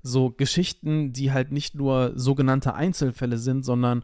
[0.02, 4.04] so Geschichten, die halt nicht nur sogenannte Einzelfälle sind, sondern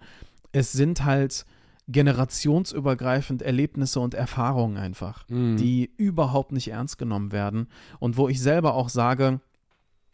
[0.52, 1.46] es sind halt
[1.88, 5.58] generationsübergreifend Erlebnisse und Erfahrungen einfach, mhm.
[5.58, 7.68] die überhaupt nicht ernst genommen werden
[8.00, 9.40] und wo ich selber auch sage,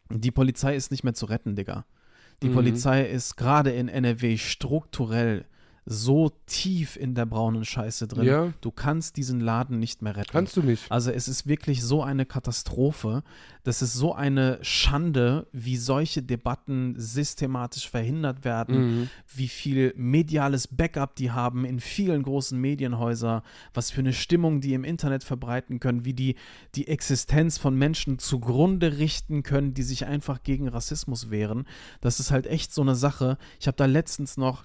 [0.09, 1.85] die Polizei ist nicht mehr zu retten, Digga.
[2.41, 2.53] Die mhm.
[2.53, 5.45] Polizei ist gerade in NRW strukturell
[5.85, 8.25] so tief in der braunen Scheiße drin.
[8.25, 8.53] Ja.
[8.61, 10.31] Du kannst diesen Laden nicht mehr retten.
[10.31, 10.91] Kannst du nicht.
[10.91, 13.23] Also es ist wirklich so eine Katastrophe.
[13.63, 19.09] Das ist so eine Schande, wie solche Debatten systematisch verhindert werden, Mhm.
[19.35, 23.41] wie viel mediales Backup die haben in vielen großen Medienhäusern,
[23.73, 26.35] was für eine Stimmung die im Internet verbreiten können, wie die
[26.75, 31.65] die Existenz von Menschen zugrunde richten können, die sich einfach gegen Rassismus wehren.
[32.01, 33.37] Das ist halt echt so eine Sache.
[33.59, 34.63] Ich habe da letztens noch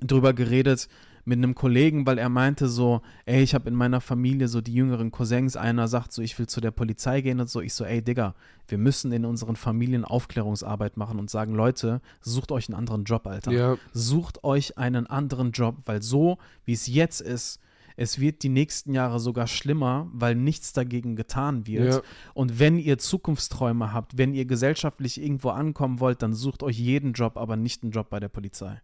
[0.00, 0.88] drüber geredet
[1.24, 4.74] mit einem Kollegen, weil er meinte so, ey, ich habe in meiner Familie so die
[4.74, 7.84] jüngeren Cousins, einer sagt so, ich will zu der Polizei gehen und so, ich so,
[7.84, 8.34] ey, Digga,
[8.66, 13.26] wir müssen in unseren Familien Aufklärungsarbeit machen und sagen, Leute, sucht euch einen anderen Job,
[13.26, 13.52] Alter.
[13.52, 13.76] Ja.
[13.92, 17.60] Sucht euch einen anderen Job, weil so, wie es jetzt ist,
[17.94, 21.94] es wird die nächsten Jahre sogar schlimmer, weil nichts dagegen getan wird.
[21.94, 22.00] Ja.
[22.34, 27.12] Und wenn ihr Zukunftsträume habt, wenn ihr gesellschaftlich irgendwo ankommen wollt, dann sucht euch jeden
[27.12, 28.80] Job, aber nicht einen Job bei der Polizei.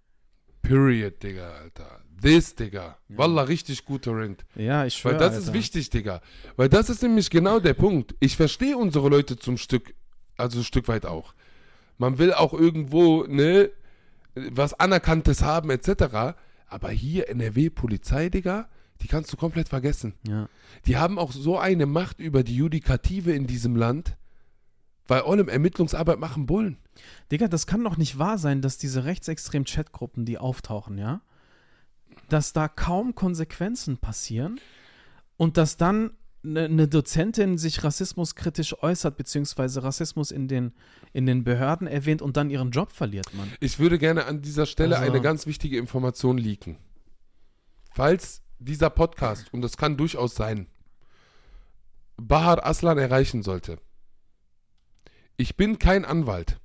[0.68, 2.00] Period, Digga, Alter.
[2.20, 2.98] This, Digga.
[3.08, 4.44] Wallah, richtig guter Rent.
[4.54, 5.14] Ja, ich schwöre.
[5.14, 6.20] Weil das ist wichtig, Digga.
[6.56, 8.14] Weil das ist nämlich genau der Punkt.
[8.20, 9.94] Ich verstehe unsere Leute zum Stück,
[10.36, 11.34] also ein Stück weit auch.
[11.96, 13.70] Man will auch irgendwo, ne,
[14.34, 16.36] was Anerkanntes haben, etc.
[16.66, 18.68] Aber hier NRW-Polizei, Digga,
[19.00, 20.14] die kannst du komplett vergessen.
[20.26, 20.48] Ja.
[20.86, 24.16] Die haben auch so eine Macht über die Judikative in diesem Land,
[25.08, 26.78] weil allem Ermittlungsarbeit machen Bullen.
[27.32, 31.22] Digga, das kann doch nicht wahr sein, dass diese rechtsextremen Chatgruppen, die auftauchen, ja,
[32.28, 34.60] dass da kaum Konsequenzen passieren
[35.36, 36.12] und dass dann
[36.44, 40.72] eine, eine Dozentin sich rassismuskritisch äußert, beziehungsweise Rassismus in den,
[41.12, 43.50] in den Behörden erwähnt und dann ihren Job verliert, Mann.
[43.60, 46.76] Ich würde gerne an dieser Stelle Also- eine ganz wichtige Information leaken.
[47.94, 50.66] Falls dieser Podcast, und das kann durchaus sein,
[52.16, 53.78] Bahar Aslan erreichen sollte.
[55.40, 56.58] Ich bin kein Anwalt.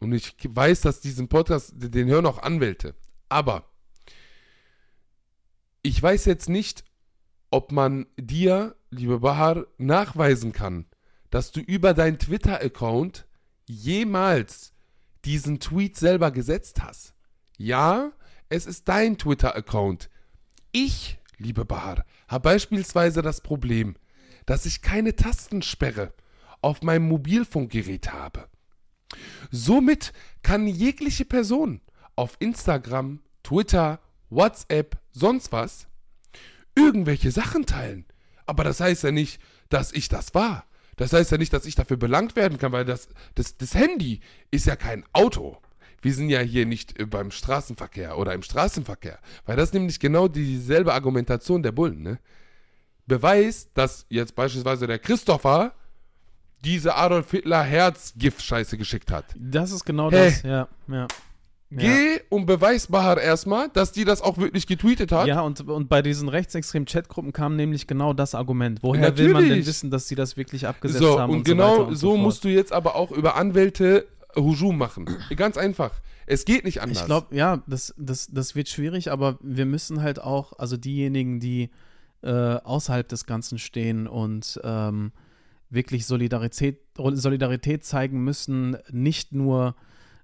[0.00, 2.94] Und ich weiß, dass diesen Podcast, den hören auch Anwälte.
[3.28, 3.70] Aber
[5.82, 6.82] ich weiß jetzt nicht,
[7.50, 10.86] ob man dir, liebe Bahar, nachweisen kann,
[11.28, 13.26] dass du über deinen Twitter-Account
[13.66, 14.72] jemals
[15.26, 17.12] diesen Tweet selber gesetzt hast.
[17.58, 18.12] Ja,
[18.48, 20.08] es ist dein Twitter-Account.
[20.72, 23.96] Ich, liebe Bahar, habe beispielsweise das Problem,
[24.46, 26.14] dass ich keine Tastensperre
[26.60, 28.48] auf meinem Mobilfunkgerät habe.
[29.50, 31.80] Somit kann jegliche Person
[32.16, 34.00] auf Instagram, Twitter,
[34.30, 35.86] WhatsApp, sonst was
[36.74, 38.04] irgendwelche Sachen teilen.
[38.46, 40.64] Aber das heißt ja nicht, dass ich das war.
[40.96, 44.20] Das heißt ja nicht, dass ich dafür belangt werden kann, weil das, das, das Handy
[44.50, 45.58] ist ja kein Auto.
[46.00, 49.18] Wir sind ja hier nicht äh, beim Straßenverkehr oder im Straßenverkehr.
[49.46, 52.02] Weil das nämlich genau dieselbe Argumentation der Bullen.
[52.02, 52.18] Ne?
[53.06, 55.74] Beweis, dass jetzt beispielsweise der Christopher
[56.64, 59.24] diese Adolf Hitler Herz-Gift-Scheiße geschickt hat.
[59.36, 60.24] Das ist genau Hä?
[60.26, 61.06] das, ja, ja.
[61.70, 65.26] Geh und beweis Bahar erstmal, dass die das auch wirklich getweetet hat.
[65.26, 68.82] Ja, und, und bei diesen rechtsextremen Chatgruppen kam nämlich genau das Argument.
[68.82, 69.66] Woher will man denn Natürlich.
[69.66, 71.30] wissen, dass sie das wirklich abgesetzt So, haben?
[71.30, 72.20] und, Und, genau so, und so, fort.
[72.22, 75.08] musst du jetzt aber auch über Anwälte Hujum machen.
[75.36, 75.90] Ganz einfach.
[76.26, 77.00] Es geht nicht anders.
[77.00, 81.38] Ich glaube, ja, das, das, das wird schwierig, aber wir müssen halt auch, also diejenigen,
[81.38, 81.70] die
[82.22, 85.12] äh, außerhalb des Ganzen stehen und ähm,
[85.70, 89.74] wirklich Solidarität, Solidarität zeigen müssen, nicht nur,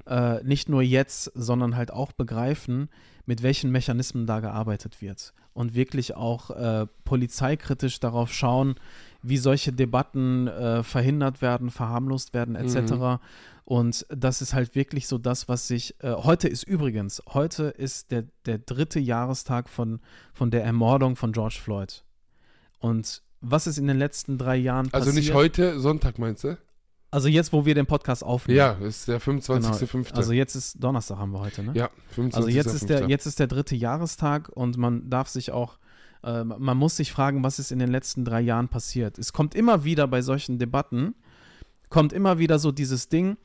[0.07, 2.89] äh, nicht nur jetzt, sondern halt auch begreifen,
[3.27, 5.33] mit welchen Mechanismen da gearbeitet wird.
[5.53, 8.75] Und wirklich auch äh, polizeikritisch darauf schauen,
[9.23, 13.23] wie solche Debatten äh, verhindert werden, verharmlost werden, etc.
[13.65, 15.95] Und das ist halt wirklich so das, was sich.
[16.03, 20.01] Äh, heute ist übrigens, heute ist der, der dritte Jahrestag von,
[20.35, 22.05] von der Ermordung von George Floyd.
[22.79, 25.25] Und was ist in den letzten drei Jahren also passiert?
[25.25, 26.59] nicht heute, Sonntag meinst du?
[27.11, 28.59] Also jetzt, wo wir den Podcast aufnehmen.
[28.59, 30.15] Ja, ist der 25.05.
[30.15, 31.73] Also jetzt ist Donnerstag haben wir heute, ne?
[31.75, 32.35] ja, 25.05.
[32.35, 35.79] Also jetzt ist der jetzt ist der dritte Jahrestag und man darf sich auch
[36.25, 39.19] äh, man muss sich fragen, was ist in den letzten drei Jahren passiert.
[39.19, 41.15] Es kommt immer wieder bei solchen Debatten
[41.95, 43.37] kommt immer wieder so dieses Ding.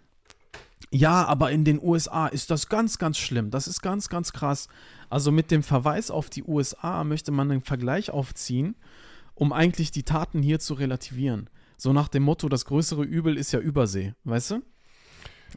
[0.89, 3.51] Ja, aber in den USA ist das ganz, ganz schlimm.
[3.51, 4.67] Das ist ganz, ganz krass.
[5.11, 8.73] Also mit dem Verweis auf die USA möchte man einen Vergleich aufziehen,
[9.39, 11.49] um eigentlich die Taten hier zu relativieren.
[11.77, 14.61] So nach dem Motto, das größere Übel ist ja Übersee, weißt du?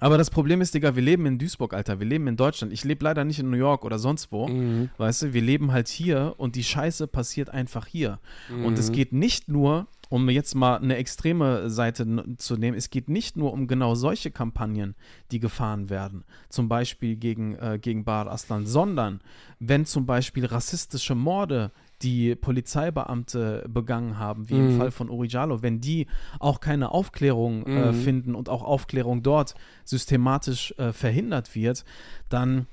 [0.01, 2.01] Aber das Problem ist, Digga, wir leben in Duisburg, Alter.
[2.01, 2.73] Wir leben in Deutschland.
[2.73, 4.49] Ich lebe leider nicht in New York oder sonst wo.
[4.49, 4.89] Mhm.
[4.97, 8.19] Weißt du, wir leben halt hier und die Scheiße passiert einfach hier.
[8.49, 8.79] Und Mhm.
[8.79, 12.07] es geht nicht nur, um jetzt mal eine extreme Seite
[12.39, 14.95] zu nehmen, es geht nicht nur um genau solche Kampagnen,
[15.31, 16.25] die gefahren werden.
[16.49, 19.21] Zum Beispiel gegen, äh, gegen Bar Aslan, sondern
[19.59, 21.71] wenn zum Beispiel rassistische Morde
[22.03, 24.77] die Polizeibeamte begangen haben, wie im Mhm.
[24.77, 26.07] Fall von Uri Jallo, wenn die
[26.39, 27.95] auch keine Aufklärung äh, Mhm.
[27.95, 31.85] finden und auch Aufklärung dort systematisch äh, verhindert wird,
[32.29, 32.67] dann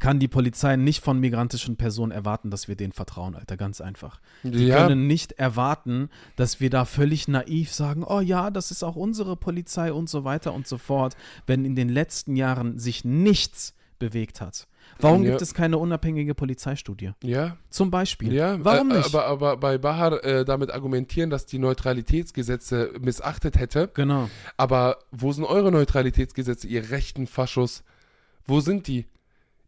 [0.00, 4.20] kann die Polizei nicht von migrantischen Personen erwarten, dass wir denen vertrauen, Alter, ganz einfach.
[4.42, 8.82] Die ja, können nicht erwarten, dass wir da völlig naiv sagen, oh ja, das ist
[8.82, 13.04] auch unsere Polizei und so weiter und so fort, wenn in den letzten Jahren sich
[13.04, 14.66] nichts bewegt hat.
[15.00, 15.30] Warum Ja.
[15.30, 17.12] gibt es keine unabhängige Polizeistudie?
[17.22, 18.32] ja, Zum Beispiel.
[18.32, 18.56] ja.
[18.64, 19.06] Warum äh, nicht?
[19.06, 23.90] Aber, aber bei Bahar äh, damit argumentieren, dass die Neutralitätsgesetze missachtet hätte.
[23.94, 24.28] genau.
[24.56, 27.82] Aber wo sind eure Neutralitätsgesetze, ihr rechten Faschos?
[28.46, 29.06] Wo sind die?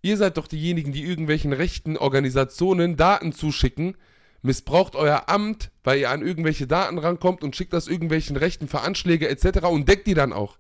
[0.03, 3.97] Ihr seid doch diejenigen, die irgendwelchen rechten Organisationen Daten zuschicken,
[4.43, 9.29] missbraucht euer Amt, weil ihr an irgendwelche Daten rankommt und schickt das irgendwelchen rechten Veranschläge
[9.29, 9.65] etc.
[9.67, 10.59] und deckt die dann auch.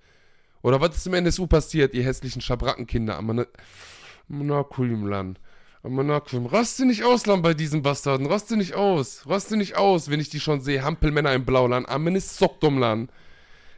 [0.62, 3.16] Oder was ist im NSU passiert, ihr hässlichen Schabrackenkinder?
[4.30, 5.38] Amanakulimlan.
[5.82, 6.46] Amanakulim.
[6.46, 8.26] Raste nicht aus, Land, bei diesen Bastarden.
[8.26, 9.24] Raste nicht aus.
[9.28, 10.82] Raste nicht aus, wenn ich die schon sehe.
[10.82, 11.88] Hampelmänner im Blauland.
[11.88, 13.08] Amenis Sokdomlan.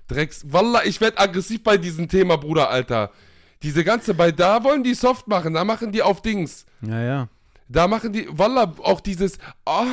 [0.09, 0.45] Drecks.
[0.51, 3.11] Wallah, ich werd aggressiv bei diesem Thema, Bruder, Alter.
[3.63, 6.65] Diese ganze, bei da wollen die soft machen, da machen die auf Dings.
[6.81, 7.29] Ja, ja.
[7.69, 9.85] Da machen die, Wallah, auch dieses, ah,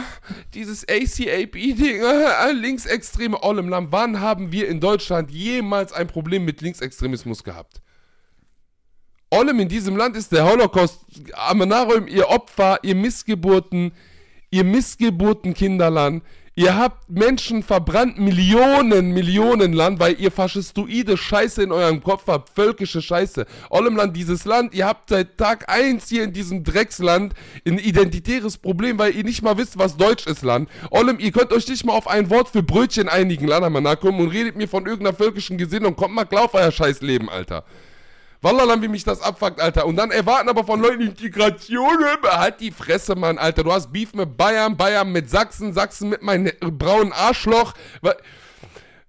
[0.54, 3.92] dieses ACAB-Ding, äh, linksextreme Ollem Land.
[3.92, 7.82] Wann haben wir in Deutschland jemals ein Problem mit Linksextremismus gehabt?
[9.36, 11.02] Ollem in diesem Land ist der Holocaust,
[11.34, 13.92] Amenarum, ihr Opfer, ihr Missgeburten,
[14.50, 16.24] ihr Missgeburten Kinderland.
[16.58, 22.50] Ihr habt Menschen verbrannt, Millionen, Millionen Land, weil ihr faschistoide Scheiße in eurem Kopf habt,
[22.50, 23.46] völkische Scheiße.
[23.70, 27.34] Ollemland, dieses Land, ihr habt seit Tag 1 hier in diesem Drecksland
[27.68, 30.70] ein identitäres Problem, weil ihr nicht mal wisst, was Deutsch ist, Land.
[30.92, 34.56] Ollem, ihr könnt euch nicht mal auf ein Wort für Brötchen einigen, Lanamanakum, und redet
[34.56, 35.98] mir von irgendeiner völkischen Gesinnung.
[35.98, 37.66] Kommt mal klar auf euer Scheißleben, Alter.
[38.46, 39.88] Wallah, wie mich das abfuckt, Alter.
[39.88, 41.98] Und dann erwarten aber von Leuten Integration.
[42.24, 43.64] Halt die Fresse, Mann, Alter.
[43.64, 47.74] Du hast Beef mit Bayern, Bayern mit Sachsen, Sachsen mit meinem braunen Arschloch.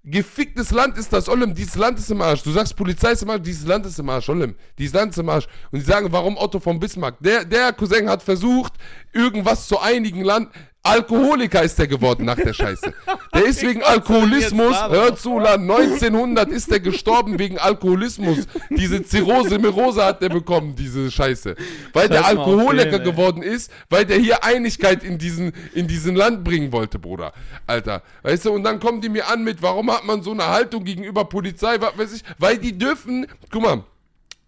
[0.04, 1.52] Geficktes Land ist das, Ollem.
[1.52, 2.44] Dieses Land ist im Arsch.
[2.44, 3.42] Du sagst, Polizei ist im Arsch.
[3.42, 4.54] Dieses Land ist im Arsch, Ollem.
[4.78, 5.48] Dieses Land ist im Arsch.
[5.70, 7.16] Und die sagen, warum Otto von Bismarck?
[7.20, 8.72] Der, der Cousin hat versucht,
[9.12, 10.48] irgendwas zu einigen Land.
[10.86, 12.92] Alkoholiker ist der geworden nach der Scheiße.
[13.34, 18.46] Der ist wegen Alkoholismus, hör zu, Land, 1900 ist der gestorben wegen Alkoholismus.
[18.70, 21.54] Diese Zirrhose, Mirose hat der bekommen, diese Scheiße.
[21.92, 26.44] Weil der Alkoholiker den, geworden ist, weil der hier Einigkeit in diesen, in diesen Land
[26.44, 27.32] bringen wollte, Bruder.
[27.66, 28.02] Alter.
[28.22, 30.84] Weißt du, und dann kommen die mir an mit, warum hat man so eine Haltung
[30.84, 33.84] gegenüber Polizei, was weiß ich, weil die dürfen, guck mal,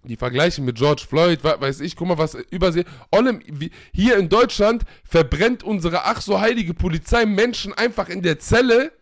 [0.09, 2.85] die vergleichen mit George Floyd, weiß ich, guck mal, was übersee.
[3.13, 3.41] Ollem,
[3.93, 8.93] hier in Deutschland verbrennt unsere ach so heilige Polizei Menschen einfach in der Zelle.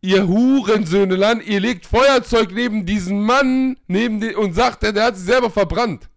[0.00, 5.16] Ihr Hurensöhneland, ihr legt Feuerzeug neben diesen Mann neben den, und sagt, der, der hat
[5.16, 6.10] sich selber verbrannt.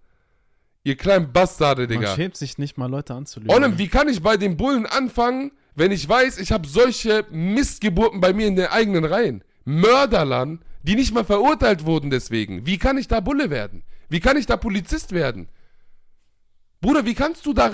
[0.83, 2.15] Ihr kleinen Bastarde, Man Digga.
[2.15, 3.55] schämt sich nicht mal, Leute anzulügen.
[3.55, 8.19] Ollem, wie kann ich bei den Bullen anfangen, wenn ich weiß, ich habe solche Missgeburten
[8.19, 9.43] bei mir in den eigenen Reihen?
[9.63, 12.65] Mörderlern, die nicht mal verurteilt wurden deswegen.
[12.65, 13.83] Wie kann ich da Bulle werden?
[14.09, 15.49] Wie kann ich da Polizist werden?
[16.81, 17.71] Bruder, wie kannst du da...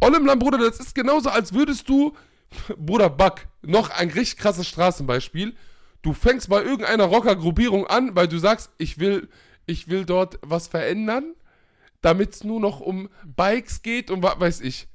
[0.00, 2.14] Ollemland, Bruder, das ist genauso, als würdest du...
[2.76, 5.56] Bruder, Buck, noch ein richtig krasses Straßenbeispiel.
[6.02, 9.28] Du fängst bei irgendeiner Rockergruppierung an, weil du sagst, ich will,
[9.66, 11.34] ich will dort was verändern,
[12.00, 14.86] damit es nur noch um Bikes geht und was weiß ich.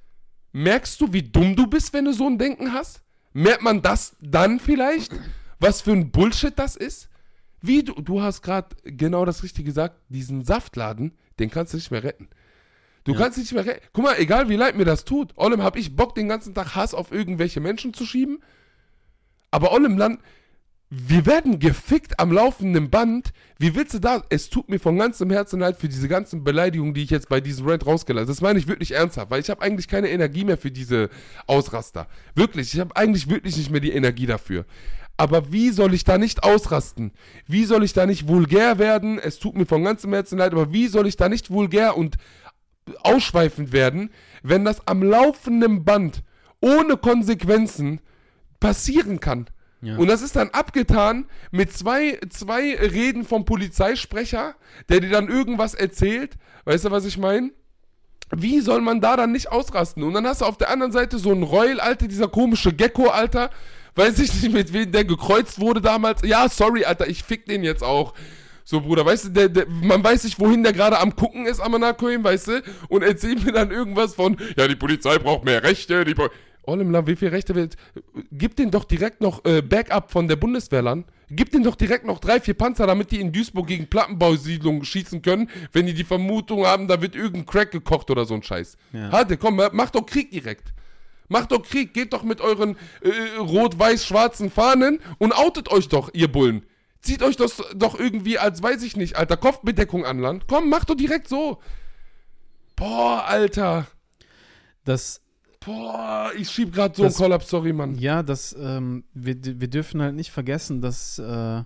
[0.53, 3.01] Merkst du, wie dumm du bist, wenn du so ein Denken hast?
[3.33, 5.11] Merkt man das dann vielleicht?
[5.59, 7.09] Was für ein Bullshit das ist?
[7.61, 11.91] Wie du, du hast gerade genau das Richtige gesagt, diesen Saftladen, den kannst du nicht
[11.91, 12.27] mehr retten.
[13.03, 13.87] Du kannst ihn nicht mehr retten.
[13.93, 16.75] Guck mal, egal wie leid mir das tut, Ollem, hab ich Bock, den ganzen Tag
[16.75, 18.43] Hass auf irgendwelche Menschen zu schieben?
[19.49, 20.19] Aber Ollem, Land,
[20.93, 23.31] wir werden gefickt am laufenden Band.
[23.57, 24.23] Wie willst du da?
[24.29, 27.39] Es tut mir von ganzem Herzen leid für diese ganzen Beleidigungen, die ich jetzt bei
[27.39, 28.33] diesem Rant rausgelassen habe.
[28.33, 31.09] Das meine ich wirklich ernsthaft, weil ich habe eigentlich keine Energie mehr für diese
[31.47, 32.07] Ausraster.
[32.35, 34.65] Wirklich, ich habe eigentlich wirklich nicht mehr die Energie dafür.
[35.21, 37.11] Aber wie soll ich da nicht ausrasten?
[37.45, 39.19] Wie soll ich da nicht vulgär werden?
[39.19, 42.15] Es tut mir von ganzem Herzen leid, aber wie soll ich da nicht vulgär und
[43.03, 44.09] ausschweifend werden,
[44.41, 46.23] wenn das am laufenden Band
[46.59, 48.01] ohne Konsequenzen
[48.59, 49.45] passieren kann?
[49.83, 49.97] Ja.
[49.97, 54.55] Und das ist dann abgetan mit zwei, zwei Reden vom Polizeisprecher,
[54.89, 56.39] der dir dann irgendwas erzählt.
[56.65, 57.51] Weißt du, was ich meine?
[58.35, 60.01] Wie soll man da dann nicht ausrasten?
[60.01, 63.09] Und dann hast du auf der anderen Seite so einen Reul, Alter, dieser komische Gecko,
[63.09, 63.51] Alter.
[63.95, 66.21] Weiß ich nicht, mit wem der gekreuzt wurde damals.
[66.23, 68.13] Ja, sorry, Alter, ich fick den jetzt auch.
[68.63, 71.59] So, Bruder, weißt du, der, der, man weiß nicht, wohin der gerade am gucken ist,
[71.59, 72.63] Amanakoim, weißt du?
[72.87, 76.15] Und erzählt mir dann irgendwas von, ja, die Polizei braucht mehr Rechte, die
[76.63, 77.75] Olemla, wie viele Rechte wird.
[78.31, 81.05] Gib den doch direkt noch äh, Backup von der Bundeswehr an.
[81.29, 85.21] Gib den doch direkt noch drei, vier Panzer, damit die in Duisburg gegen Plattenbausiedlungen schießen
[85.21, 88.77] können, wenn die die Vermutung haben, da wird irgendein Crack gekocht oder so ein Scheiß.
[88.93, 89.11] Ja.
[89.11, 90.73] Hatte, komm, mach doch Krieg direkt.
[91.31, 96.29] Macht doch Krieg, geht doch mit euren äh, rot-weiß-schwarzen Fahnen und outet euch doch, ihr
[96.31, 96.65] Bullen.
[97.01, 100.43] Zieht euch das doch irgendwie als, weiß ich nicht, alter, Kopfbedeckung an Land.
[100.47, 101.59] Komm, macht doch direkt so.
[102.75, 103.87] Boah, Alter.
[104.83, 105.21] Das,
[105.63, 107.95] Boah, ich schieb grad so Das- einen Kollaps, sorry, Mann.
[107.97, 111.63] ja, das, ähm, wir, wir dürfen halt nicht vergessen, dass, äh,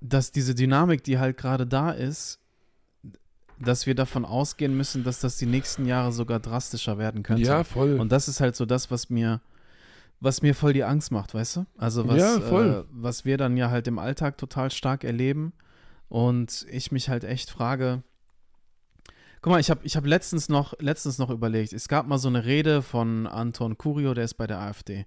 [0.00, 2.38] dass diese Dynamik, die halt gerade da ist,
[3.60, 7.42] dass wir davon ausgehen müssen, dass das die nächsten Jahre sogar drastischer werden könnte.
[7.42, 7.98] Ja, voll.
[7.98, 9.40] Und das ist halt so das, was mir,
[10.20, 11.66] was mir voll die Angst macht, weißt du?
[11.76, 12.86] Also was, Ja, voll.
[12.86, 15.52] Äh, was wir dann ja halt im Alltag total stark erleben.
[16.08, 18.02] Und ich mich halt echt frage,
[19.42, 22.28] guck mal, ich habe ich hab letztens, noch, letztens noch überlegt, es gab mal so
[22.28, 25.06] eine Rede von Anton Curio, der ist bei der AfD.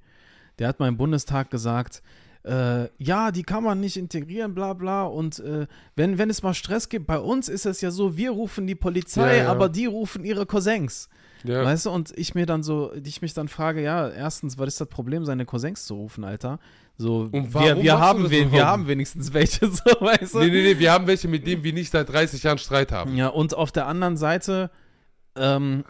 [0.59, 2.03] Der hat mal im Bundestag gesagt,
[2.43, 5.03] äh, ja, die kann man nicht integrieren, bla bla.
[5.03, 8.31] Und äh, wenn, wenn es mal Stress gibt, bei uns ist es ja so, wir
[8.31, 9.51] rufen die Polizei, Ja, ja.
[9.51, 11.07] aber die rufen ihre Cousins.
[11.43, 11.63] ja.
[11.63, 14.81] Weißt du, und ich mir dann so, ich mich dann frage, ja, erstens, was ist
[14.81, 16.59] das Problem, seine Cousins zu rufen, Alter?
[16.97, 18.63] So, Und wir, warum wir, haben, wir überhaupt?
[18.65, 20.39] haben wenigstens welche, so, weißt du?
[20.39, 23.15] Nee, nee, nee, wir haben welche, mit denen wir nicht seit 30 Jahren Streit haben.
[23.15, 24.69] Ja, und auf der anderen Seite,
[25.35, 25.83] ähm,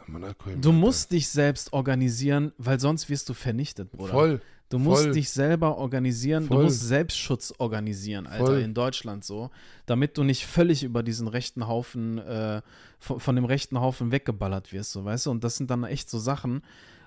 [0.61, 4.11] du musst dich selbst organisieren, weil sonst wirst du vernichtet, Bruder.
[4.11, 4.41] Voll.
[4.71, 5.11] Du musst voll.
[5.11, 6.57] dich selber organisieren, Voll.
[6.57, 8.61] du musst Selbstschutz organisieren, Alter, Voll.
[8.61, 9.51] in Deutschland so,
[9.85, 12.61] damit du nicht völlig über diesen rechten Haufen, äh,
[12.97, 15.31] von, von dem rechten Haufen weggeballert wirst, so, weißt du?
[15.31, 16.63] Und das sind dann echt so Sachen,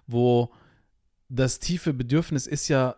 [0.06, 0.50] wo
[1.30, 2.96] das tiefe Bedürfnis ist ja,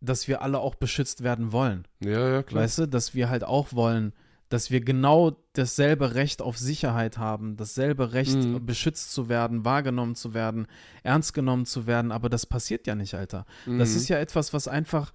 [0.00, 1.86] dass wir alle auch beschützt werden wollen.
[2.00, 2.64] Ja, ja, klar.
[2.64, 4.12] Weißt du, dass wir halt auch wollen,
[4.52, 8.66] dass wir genau dasselbe Recht auf Sicherheit haben, dasselbe Recht, Mhm.
[8.66, 10.66] beschützt zu werden, wahrgenommen zu werden,
[11.02, 13.46] ernst genommen zu werden, aber das passiert ja nicht, Alter.
[13.66, 13.96] Das Mhm.
[13.96, 15.12] ist ja etwas, was einfach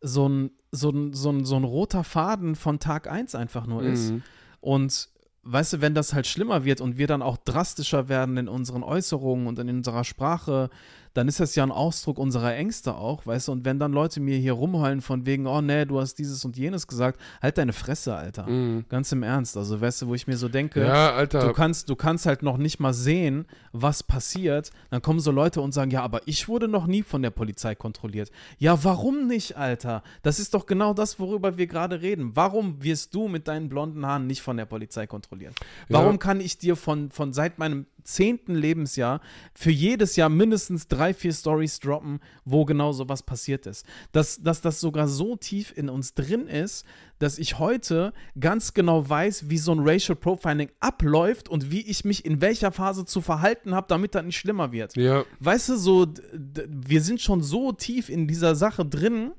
[0.00, 3.82] so ein, so ein, so ein, so ein roter Faden von Tag 1 einfach nur
[3.84, 4.12] ist.
[4.12, 4.22] Mhm.
[4.60, 5.08] Und
[5.42, 8.82] weißt du, wenn das halt schlimmer wird und wir dann auch drastischer werden in unseren
[8.82, 10.70] Äußerungen und in unserer Sprache,
[11.14, 14.20] dann ist das ja ein Ausdruck unserer Ängste auch, weißt du, und wenn dann Leute
[14.20, 17.72] mir hier rumheulen von wegen, oh nee, du hast dieses und jenes gesagt, halt deine
[17.72, 18.46] Fresse, Alter.
[18.48, 18.84] Mhm.
[18.88, 21.46] Ganz im Ernst, also weißt du, wo ich mir so denke, Ja, Alter.
[21.46, 24.70] Du kannst, du kannst halt noch nicht mal sehen, was passiert.
[24.90, 27.74] Dann kommen so Leute und sagen, ja, aber ich wurde noch nie von der Polizei
[27.74, 28.30] kontrolliert.
[28.58, 30.02] Ja, warum nicht, Alter?
[30.22, 32.32] Das ist doch genau das, worüber wir gerade reden.
[32.34, 35.54] Warum wirst du mit deinen blonden Haaren nicht von der Polizei kontrolliert?
[35.88, 36.18] Warum Ja.
[36.18, 39.20] kann ich dir von, von seit meinem zehnten Lebensjahr
[39.54, 43.86] für jedes Jahr mindestens drei, vier Stories droppen, wo genau sowas passiert ist?
[44.12, 46.84] Dass, dass das sogar so tief in uns drin ist,
[47.18, 52.04] dass ich heute ganz genau weiß, wie so ein Racial Profiling abläuft und wie ich
[52.04, 54.96] mich in welcher Phase zu verhalten habe, damit das nicht schlimmer wird.
[54.96, 59.32] Ja, Weißt du, so, wir sind schon so tief in dieser Sache drin,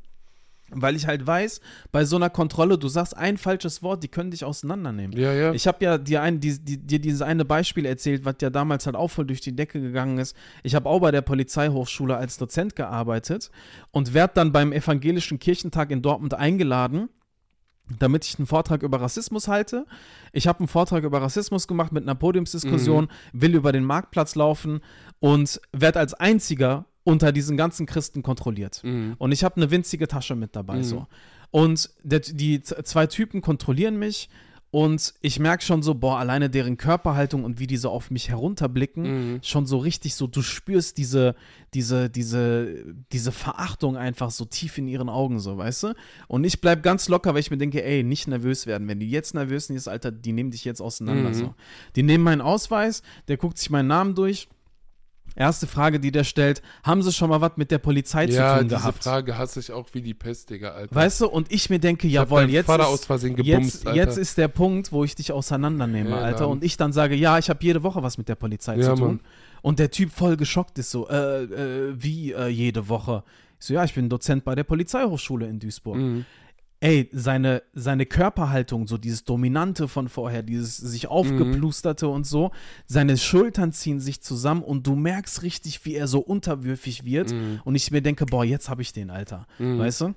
[0.74, 1.61] weil ich halt weiß,
[1.91, 5.17] bei so einer Kontrolle, du sagst ein falsches Wort, die können dich auseinandernehmen.
[5.17, 5.53] ja, ja.
[5.53, 8.86] Ich habe ja dir, ein, die, die, dir dieses eine Beispiel erzählt, was ja damals
[8.86, 10.36] halt auch voll durch die Decke gegangen ist.
[10.63, 13.51] Ich habe auch bei der Polizeihochschule als Dozent gearbeitet
[13.91, 17.09] und werde dann beim Evangelischen Kirchentag in Dortmund eingeladen
[17.99, 19.86] damit ich einen Vortrag über Rassismus halte.
[20.32, 24.80] Ich habe einen Vortrag über Rassismus gemacht mit einer Podiumsdiskussion, will über den Marktplatz laufen
[25.19, 28.81] und werde als einziger unter diesen ganzen Christen kontrolliert.
[28.83, 29.15] Mhm.
[29.17, 30.83] Und ich habe eine winzige Tasche mit dabei Mhm.
[30.83, 31.07] so.
[31.49, 34.29] Und der, die zwei Typen kontrollieren mich
[34.73, 38.29] und ich merke schon so, boah, alleine deren Körperhaltung und wie die so auf mich
[38.29, 39.39] herunterblicken, Mhm.
[39.43, 41.35] schon so richtig so, du spürst diese,
[41.73, 45.93] diese, diese, diese Verachtung einfach so tief in ihren Augen, so, weißt du?
[46.29, 48.87] Und ich bleib ganz locker, weil ich mir denke, ey, nicht nervös werden.
[48.87, 51.33] Wenn die jetzt nervös sind, Alter, die nehmen dich jetzt auseinander, Mhm.
[51.33, 51.55] so.
[51.97, 54.47] Die nehmen meinen Ausweis, der guckt sich meinen Namen durch.
[55.36, 58.59] Erste Frage, die der stellt, haben sie schon mal was mit der Polizei Ja, zu
[58.59, 59.03] tun diese gehabt?
[59.03, 60.93] Frage hasse ich auch wie die Pest, Digga, Alter.
[60.93, 63.88] Weißt du, und ich mir denke, Ich jawohl, jetzt Vater ist, aus Versehen gebumst, jetzt,
[63.88, 63.97] Alter.
[63.97, 66.47] jetzt ist der Punkt, wo ich dich auseinandernehme, Ja, Alter.
[66.49, 68.95] Und ich dann sage, ja, ich habe jede Woche was mit der Polizei Ja, zu
[68.95, 69.07] tun.
[69.07, 69.19] Mann.
[69.61, 73.23] Und der Typ voll geschockt ist so, äh, äh, wie äh, jede Woche?
[73.59, 75.97] Ich so, ja, ich bin Dozent bei der Polizeihochschule in Duisburg.
[75.97, 76.25] Mhm.
[76.84, 82.49] Ey, seine, seine Körperhaltung, so dieses Dominante von vorher, dieses sich aufgeplusterte und so,
[82.88, 87.34] seine Schultern ziehen sich zusammen und du merkst richtig, wie er so unterwürfig wird.
[87.34, 87.61] Mhm.
[87.63, 89.45] Und ich mir denke, boah, jetzt habe ich den, Alter.
[89.59, 89.77] Mhm.
[89.77, 90.15] Weißt du?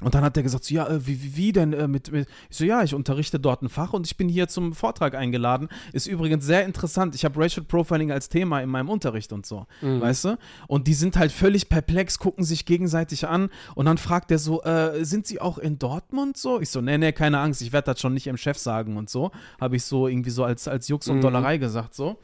[0.00, 2.56] Und dann hat er gesagt, so, ja, äh, wie, wie, denn äh, mit, mit, ich
[2.56, 5.68] so, ja, ich unterrichte dort ein Fach und ich bin hier zum Vortrag eingeladen.
[5.92, 7.14] Ist übrigens sehr interessant.
[7.16, 10.00] Ich habe Racial Profiling als Thema in meinem Unterricht und so, Mhm.
[10.00, 10.38] weißt du?
[10.68, 14.62] Und die sind halt völlig perplex, gucken sich gegenseitig an und dann fragt er so,
[14.62, 16.60] äh, sind sie auch in Dortmund so?
[16.60, 19.10] Ich so, nee, nee, keine Angst, ich werde das schon nicht im Chef sagen und
[19.10, 19.32] so.
[19.60, 21.22] Habe ich so irgendwie so als, als Jux und Mhm.
[21.22, 22.18] Dollerei gesagt, so.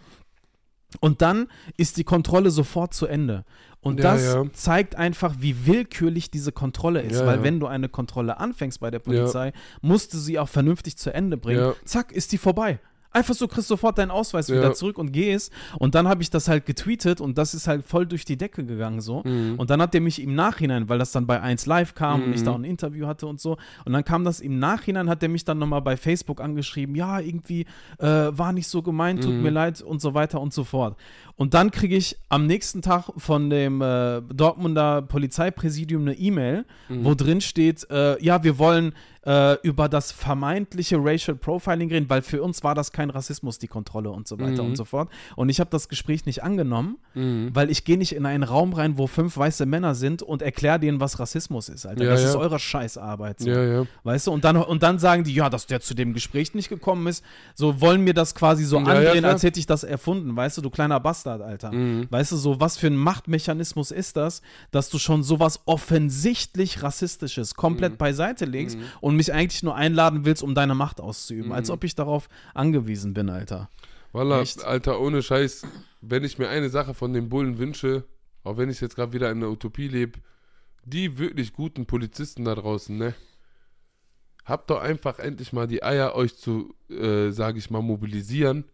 [1.01, 3.45] Und dann ist die Kontrolle sofort zu Ende.
[3.81, 4.45] Und Ja, das ja.
[4.53, 7.21] zeigt einfach, wie willkürlich diese Kontrolle ist.
[7.21, 10.97] Ja, weil wenn du eine Kontrolle anfängst bei der Polizei, musst du sie auch vernünftig
[10.97, 11.75] zu Ende bringen.
[11.85, 12.79] Zack, ist die vorbei.
[13.15, 14.57] Einfach so kriegst sofort deinen Ausweis Ja.
[14.57, 15.53] wieder zurück und gehst.
[15.79, 18.65] Und dann habe ich das halt getweetet und das ist halt voll durch die Decke
[18.65, 19.23] gegangen so.
[19.25, 19.55] Mhm.
[19.57, 22.35] Und dann hat der mich im Nachhinein, weil das dann bei 1 Live kam und
[22.35, 23.57] ich da auch ein Interview hatte und so.
[23.85, 27.21] Und dann kam das im Nachhinein, hat der mich dann nochmal bei Facebook angeschrieben, ja,
[27.21, 27.67] irgendwie
[27.99, 30.97] äh, war nicht so gemeint, tut mir leid und so weiter und so fort.
[31.37, 37.15] Und dann kriege ich am nächsten Tag von dem äh, Dortmunder Polizeipräsidium eine E-Mail, wo
[37.15, 38.93] drin steht, äh, ja, wir wollen
[39.27, 43.69] äh, über das vermeintliche Racial Profiling reden, weil für uns war das kein Rassismus, die
[43.69, 45.09] Kontrolle und so weiter und so fort.
[45.37, 48.99] Und ich habe das Gespräch nicht angenommen, weil ich gehe nicht in einen Raum rein,
[48.99, 52.05] wo fünf weiße Männer sind und erkläre denen, was Rassismus ist, Alter.
[52.05, 52.29] Ja, das ja.
[52.29, 53.41] ist eure Scheißarbeit.
[53.41, 53.51] So.
[53.51, 53.85] Ja.
[54.03, 56.69] Weißt du, und dann, und dann sagen die, ja, dass der zu dem Gespräch nicht
[56.69, 60.59] gekommen ist, so wollen mir das quasi so andrehen, als hätte ich das erfunden, weißt
[60.59, 61.73] du, du kleiner Bastard, Alter.
[61.73, 62.07] Mhm.
[62.11, 67.55] Weißt du, so was für ein Machtmechanismus ist das, dass du schon sowas offensichtlich Rassistisches
[67.55, 67.99] komplett Mhm.
[67.99, 71.75] beiseite legst und mich eigentlich nur einladen willst, um deine Macht auszuüben, als Mhm.
[71.75, 73.69] ob ich darauf angewiesen bin, Alter.
[74.13, 74.65] Wallah, Echt?
[74.65, 75.67] Alter, ohne Scheiß,
[76.01, 78.05] wenn ich mir eine Sache von den Bullen wünsche,
[78.45, 80.21] auch wenn ich jetzt gerade wieder in der Utopie lebe,
[80.85, 83.15] die wirklich guten Polizisten da draußen, ne?
[84.45, 88.65] Habt doch einfach endlich mal die Eier, euch zu, äh, sage ich mal, mobilisieren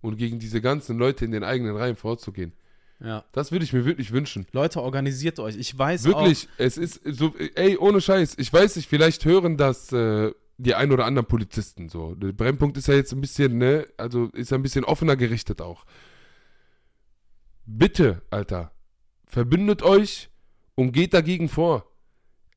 [0.00, 2.52] und gegen diese ganzen Leute in den eigenen Reihen vorzugehen.
[3.04, 3.24] Ja.
[3.32, 4.46] Das würde ich mir wirklich wünschen.
[4.52, 5.56] Leute, organisiert euch.
[5.56, 9.92] Ich weiß Wirklich, es ist so, ey, ohne Scheiß, ich weiß nicht, vielleicht hören das
[9.92, 12.14] äh, die ein oder anderen Polizisten so.
[12.14, 15.60] Der Brennpunkt ist ja jetzt ein bisschen, ne, also ist ja ein bisschen offener gerichtet
[15.60, 15.84] auch.
[17.66, 18.72] Bitte, Alter,
[19.26, 20.30] verbündet euch
[20.74, 21.90] und geht dagegen vor.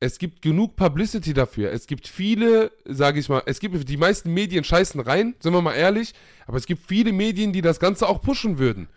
[0.00, 1.72] Es gibt genug Publicity dafür.
[1.72, 5.60] Es gibt viele, sage ich mal, es gibt die meisten Medien scheißen rein, sind wir
[5.60, 6.14] mal ehrlich,
[6.46, 8.88] aber es gibt viele Medien, die das Ganze auch pushen würden.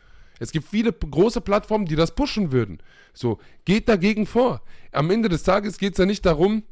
[0.41, 2.79] Es gibt viele große Plattformen, die das pushen würden.
[3.13, 4.61] So, geht dagegen vor.
[4.91, 6.63] Am Ende des Tages geht es ja nicht darum,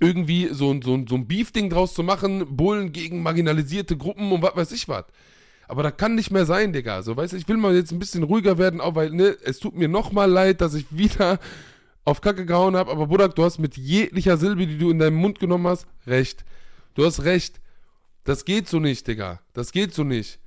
[0.00, 4.42] irgendwie so, ein- so, so ein Beef-Ding draus zu machen, Bullen gegen marginalisierte Gruppen und
[4.42, 5.04] was weiß ich was.
[5.66, 7.02] Aber das kann nicht mehr sein, Digga.
[7.02, 9.58] So, weißt du, ich will mal jetzt ein bisschen ruhiger werden, auch weil, ne, es
[9.60, 11.38] tut mir nochmal leid, dass ich wieder
[12.04, 12.90] auf Kacke gehauen habe.
[12.90, 16.44] Aber Budak, du hast mit jeglicher Silbe, die du in deinem Mund genommen hast, recht.
[16.94, 17.60] Du hast recht.
[18.24, 19.40] Das geht so nicht, Digga.
[19.54, 20.38] Das geht so nicht.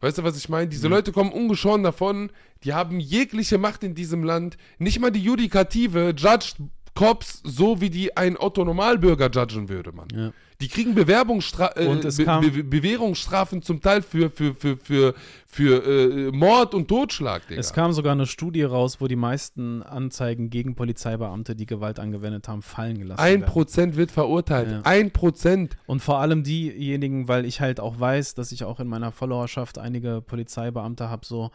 [0.00, 0.68] Weißt du, was ich meine?
[0.68, 2.30] Diese Leute kommen ungeschoren davon.
[2.64, 4.56] Die haben jegliche Macht in diesem Land.
[4.78, 6.56] Nicht mal die Judikative judged
[6.94, 10.08] Cops so, wie die ein Otto-Normalbürger judgen würde, Mann.
[10.14, 10.32] Ja.
[10.60, 15.14] Die kriegen Bewerbungsstra äh, Be Be Bewährungsstrafen zum Teil für, für, für, für,
[15.46, 17.58] für äh, Mord und Totschlag, Digga.
[17.58, 22.46] Es kam sogar eine Studie raus, wo die meisten Anzeigen gegen Polizeibeamte, die Gewalt angewendet
[22.46, 23.50] haben, fallen gelassen Ein werden.
[23.50, 24.70] Prozent wird verurteilt.
[24.70, 24.80] Ja.
[24.84, 25.78] Ein Prozent.
[25.86, 29.78] Und vor allem diejenigen, weil ich halt auch weiß, dass ich auch in meiner Followerschaft
[29.78, 31.50] einige Polizeibeamte habe, so,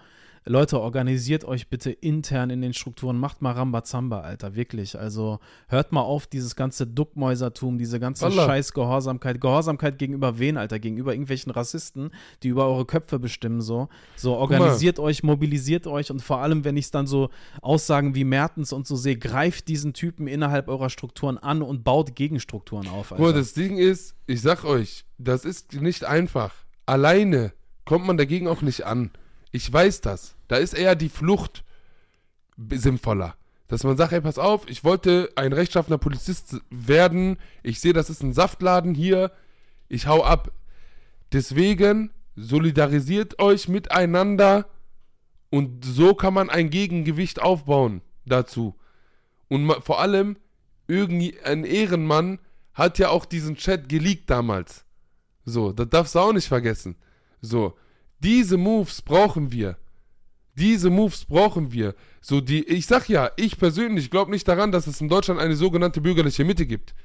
[0.48, 4.98] Leute, organisiert euch bitte intern in den Strukturen, macht mal Rambazamba, Alter, wirklich.
[5.00, 8.46] Also hört mal auf, dieses ganze Duckmäusertum, diese ganze Wallah.
[8.46, 9.42] scheiß Gehorsamkeit.
[9.42, 10.78] Gehorsamkeit gegenüber wen, Alter?
[10.78, 12.12] Gegenüber irgendwelchen Rassisten,
[12.44, 13.90] die über eure Köpfe bestimmen, so.
[14.16, 17.30] So, organisiert euch, mobilisiert euch und vor allem, wenn ich dann so
[17.64, 22.16] Aussagen wie Mertens und so sehe, greift diesen Typen innerhalb eurer Strukturen an und baut
[22.16, 23.24] Gegenstrukturen auf, Alter.
[23.24, 26.54] Mal, das Ding ist, ich sag euch, das ist nicht einfach.
[26.86, 27.52] Alleine
[27.84, 29.10] kommt man dagegen auch nicht an.
[29.52, 30.35] Ich weiß das.
[30.48, 31.64] Da ist eher die Flucht
[32.70, 33.36] sinnvoller.
[33.68, 37.38] Dass man sagt, ey, pass auf, ich wollte ein rechtschaffener Polizist werden.
[37.64, 39.32] Ich sehe, das ist ein Saftladen hier.
[39.88, 40.52] Ich hau ab.
[41.32, 44.68] Deswegen solidarisiert euch miteinander
[45.50, 48.76] und so kann man ein Gegengewicht aufbauen dazu.
[49.48, 50.38] Und vor allem,
[50.88, 52.40] ein Ehrenmann
[52.74, 54.86] hat ja auch diesen Chat geleakt damals.
[55.46, 56.98] So, das darfst du auch nicht vergessen.
[57.42, 57.78] So,
[58.20, 59.78] diese Moves brauchen wir.
[60.56, 61.96] Diese Moves brauchen wir.
[62.22, 65.56] So, die, ich sag ja, ich persönlich glaube nicht daran, dass es in Deutschland eine
[65.56, 66.96] sogenannte bürgerliche Mitte gibt.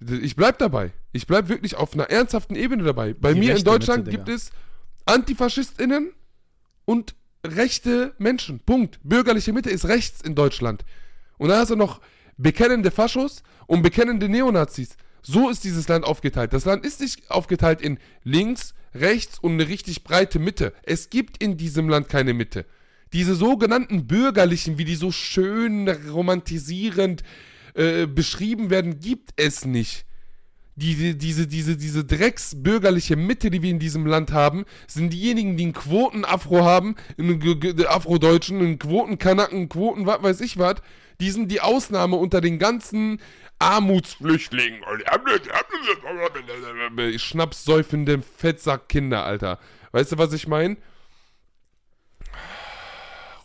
[0.00, 0.92] Ich bleib dabei.
[1.12, 3.14] Ich bleib wirklich auf einer ernsthaften Ebene dabei.
[3.14, 4.50] Bei Die mir in Deutschland Mitte, gibt es
[5.06, 6.12] AntifaschistInnen
[6.84, 7.14] und
[7.44, 8.60] rechte Menschen.
[8.60, 9.00] Punkt.
[9.02, 10.84] Bürgerliche Mitte ist rechts in Deutschland.
[11.38, 12.00] Und dann hast du noch
[12.36, 14.96] bekennende Faschos und bekennende Neonazis.
[15.22, 16.52] So ist dieses Land aufgeteilt.
[16.52, 20.72] Das Land ist nicht aufgeteilt in links, rechts und eine richtig breite Mitte.
[20.82, 22.64] Es gibt in diesem Land keine Mitte.
[23.12, 27.22] Diese sogenannten Bürgerlichen, wie die so schön romantisierend
[27.74, 30.04] äh, beschrieben werden, gibt es nicht.
[30.76, 35.64] Die, diese, diese, diese drecksbürgerliche Mitte, die wir in diesem Land haben, sind diejenigen, die
[35.64, 37.42] einen Quoten-Afro haben, einen
[37.88, 40.76] Afrodeutschen, einen Quotenkanaken, einen Quoten, was weiß ich was.
[41.20, 43.20] Die sind die Ausnahme unter den ganzen
[43.58, 44.82] Armutsflüchtlingen.
[47.18, 49.58] Schnapssäufende Fettsackkinder, Alter.
[49.92, 50.76] Weißt du, was ich meine?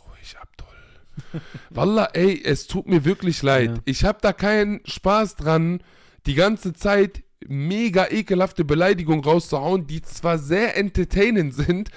[0.06, 1.40] Ruhig, Abdul.
[1.70, 3.70] Wallah, ey, es tut mir wirklich leid.
[3.70, 3.82] Ja.
[3.86, 5.82] Ich hab da keinen Spaß dran,
[6.26, 11.90] die ganze Zeit mega ekelhafte Beleidigungen rauszuhauen, die zwar sehr entertainend sind,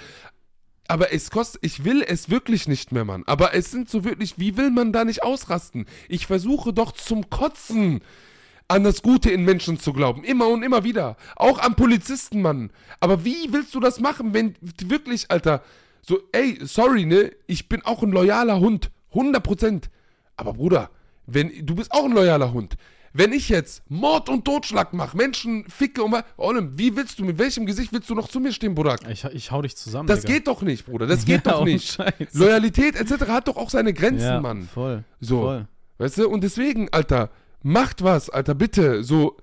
[0.88, 3.22] aber es kostet, ich will es wirklich nicht mehr, Mann.
[3.26, 5.86] Aber es sind so wirklich, wie will man da nicht ausrasten?
[6.08, 8.00] Ich versuche doch zum Kotzen
[8.68, 10.24] an das Gute in Menschen zu glauben.
[10.24, 11.16] Immer und immer wieder.
[11.36, 12.70] Auch an Polizisten, Mann.
[13.00, 15.62] Aber wie willst du das machen, wenn wirklich, Alter,
[16.02, 17.32] so, ey, sorry, ne?
[17.46, 18.90] Ich bin auch ein loyaler Hund.
[19.10, 19.90] 100 Prozent.
[20.36, 20.90] Aber Bruder,
[21.26, 22.76] wenn, du bist auch ein loyaler Hund.
[23.18, 27.36] Wenn ich jetzt Mord und Totschlag mache, Menschen ficke und Olim, wie willst du, mit
[27.36, 28.94] welchem Gesicht willst du noch zu mir stehen, Bruder?
[29.10, 30.06] Ich, ich hau dich zusammen.
[30.06, 30.34] Das Digga.
[30.34, 31.08] geht doch nicht, Bruder.
[31.08, 31.94] Das geht Ja, doch nicht.
[31.94, 32.34] Scheiß.
[32.34, 33.26] Loyalität etc.
[33.26, 34.68] hat doch auch seine Grenzen, ja, Mann.
[34.72, 35.02] Voll.
[35.18, 35.40] So.
[35.40, 35.66] Voll.
[35.98, 36.28] Weißt du?
[36.28, 39.02] Und deswegen, Alter, macht was, Alter, bitte.
[39.02, 39.36] So,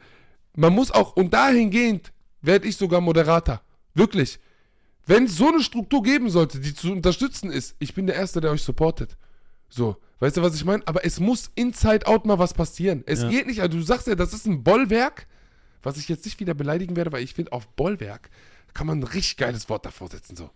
[0.56, 3.60] man muss auch, und dahingehend werde ich sogar Moderator.
[3.94, 4.40] Wirklich.
[5.06, 8.40] Wenn es so eine Struktur geben sollte, die zu unterstützen ist, ich bin der Erste,
[8.40, 9.18] der euch supportet.
[9.70, 10.86] So, weißt du, was ich meine?
[10.88, 13.04] Aber es muss inside out mal was passieren.
[13.06, 13.30] Es Ja.
[13.30, 15.28] geht nicht, also du sagst ja, das ist ein Bollwerk,
[15.84, 18.30] was ich jetzt nicht wieder beleidigen werde, weil ich finde, auf Bollwerk
[18.74, 20.36] kann man ein richtig geiles Wort davor setzen.
[20.36, 20.50] So.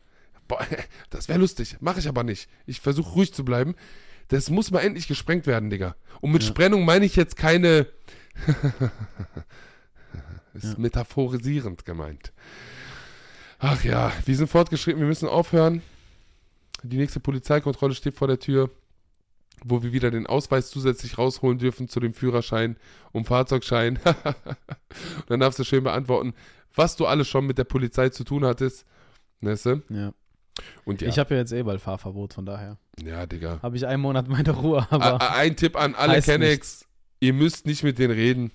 [0.47, 0.65] Boah,
[1.09, 2.49] Das wäre lustig, mache ich aber nicht.
[2.65, 3.75] Ich versuche ruhig zu bleiben.
[4.29, 5.95] Das muss mal endlich gesprengt werden, Digga.
[6.21, 6.49] Und mit Ja.
[6.49, 7.87] Sprengung meine ich jetzt keine.
[10.53, 10.75] ist Ja.
[10.77, 12.31] metaphorisierend gemeint.
[13.59, 15.81] Ach ja, wir sind fortgeschritten, wir müssen aufhören.
[16.83, 18.69] Die nächste Polizeikontrolle steht vor der Tür,
[19.65, 22.77] wo wir wieder den Ausweis zusätzlich rausholen dürfen zu dem Führerschein
[23.11, 23.97] und Fahrzeugschein.
[24.05, 24.15] und
[25.29, 26.33] dann darfst du schön beantworten,
[26.75, 28.85] was du alles schon mit der Polizei zu tun hattest.
[29.41, 29.81] Weißt du?
[29.89, 30.13] Ja.
[30.85, 33.59] Und ja, Ich habe ja jetzt eh bald Fahrverbot, von daher ja, Digga.
[33.61, 36.85] habe ich einen Monat meine Ruhe, aber a- Ein Tipp an alle Kennex.
[37.21, 38.51] Ihr müsst nicht mit denen reden.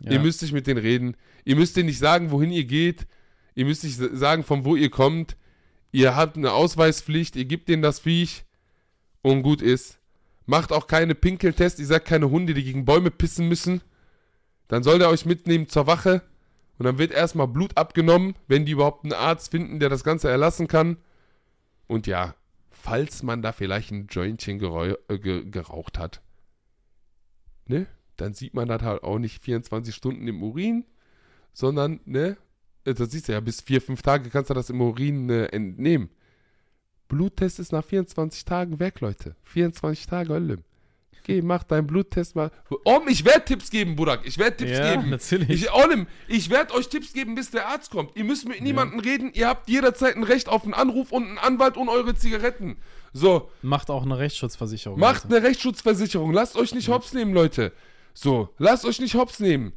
[0.00, 0.12] ja.
[0.12, 1.16] Ihr müsst nicht mit denen reden.
[1.44, 3.06] Ihr müsst denen nicht sagen, wohin ihr geht.
[3.54, 5.36] Ihr müsst nicht sa- sagen, von wo ihr kommt.
[5.90, 7.34] Ihr habt eine Ausweispflicht.
[7.36, 8.44] Ihr gebt denen das Viech.
[9.22, 9.98] Und gut ist.
[10.52, 11.80] Macht auch keine Pinkeltests.
[11.80, 13.80] Ihr seid keine Hunde, die gegen Bäume pissen müssen.
[14.68, 16.20] Dann soll der euch mitnehmen zur Wache.
[16.76, 20.28] Und dann wird erstmal Blut abgenommen, wenn die überhaupt einen Arzt finden, der das Ganze
[20.28, 20.98] erlassen kann.
[21.86, 22.34] Und ja,
[22.68, 26.20] falls man da vielleicht ein Jointchen gerau äh, ge geraucht hat,
[27.64, 27.86] ne,
[28.18, 30.84] dann sieht man das halt auch nicht 24 Stunden im Urin,
[31.54, 32.36] sondern, ne,
[32.84, 35.46] äh, das siehst du ja, bis vier, fünf Tage kannst du das im Urin äh,
[35.46, 36.10] entnehmen.
[37.12, 39.36] Bluttest ist nach 24 Tagen weg, Leute.
[39.44, 40.58] 24 Tage Hölle.
[41.24, 42.50] Geh, mach deinen Bluttest mal.
[42.84, 44.22] Om, ich werde Tipps geben, Burak.
[44.24, 45.10] Ich werde Tipps ja, geben.
[45.10, 45.50] natürlich.
[45.62, 48.16] Ich, Olim, ich werde euch Tipps geben, bis der Arzt kommt.
[48.16, 49.30] Ihr müsst mit niemandem reden.
[49.34, 52.76] Ihr habt jederzeit ein Recht auf einen Anruf und einen Anwalt und eure Zigaretten.
[53.12, 54.98] So, Macht auch eine Rechtsschutzversicherung.
[54.98, 55.36] macht Leute.
[55.36, 56.32] eine Rechtsschutzversicherung.
[56.32, 57.72] Lasst euch nicht hops nehmen, Leute.
[58.14, 59.74] So, lasst euch nicht hops nehmen.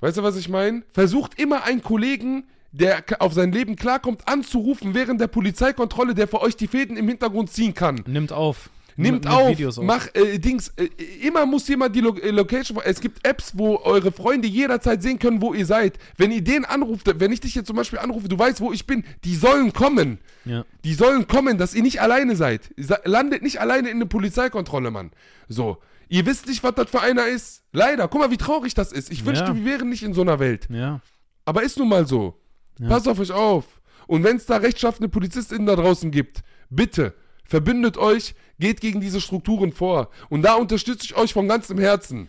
[0.00, 0.82] Weißt du, was ich meine?
[0.92, 6.40] Versucht immer einen Kollegen, der auf sein Leben klarkommt, anzurufen während der Polizeikontrolle, der für
[6.40, 8.02] euch die Fäden im Hintergrund ziehen kann.
[8.06, 8.70] Nimmt auf.
[8.96, 10.72] Nimmt Mit auf, mach äh, Dings.
[10.76, 10.88] Äh,
[11.22, 12.78] immer muss jemand die Lo äh, Location.
[12.84, 15.96] Es gibt Apps, wo eure Freunde jederzeit sehen können, wo ihr seid.
[16.18, 18.86] Wenn ihr den anruft, wenn ich dich jetzt zum Beispiel anrufe, du weißt, wo ich
[18.86, 20.18] bin, die sollen kommen.
[20.44, 20.64] Ja.
[20.84, 22.74] Die sollen kommen, dass ihr nicht alleine seid.
[23.04, 25.12] Landet nicht alleine in eine Polizeikontrolle, Mann.
[25.48, 25.78] So.
[26.08, 27.62] Ihr wisst nicht, was das für einer ist.
[27.72, 28.06] Leider.
[28.08, 29.10] Guck mal, wie traurig das ist.
[29.12, 29.54] Ich wünschte, Ja.
[29.54, 30.66] wir wären nicht in so einer Welt.
[30.68, 31.00] Ja.
[31.46, 32.39] Aber ist nun mal so.
[32.80, 32.88] Ja.
[32.88, 33.80] Passt auf euch auf.
[34.06, 37.14] Und wenn es da rechtschaffende PolizistInnen da draußen gibt, bitte,
[37.44, 40.10] verbündet euch, geht gegen diese Strukturen vor.
[40.28, 42.28] Und da unterstütze ich euch von ganzem Herzen.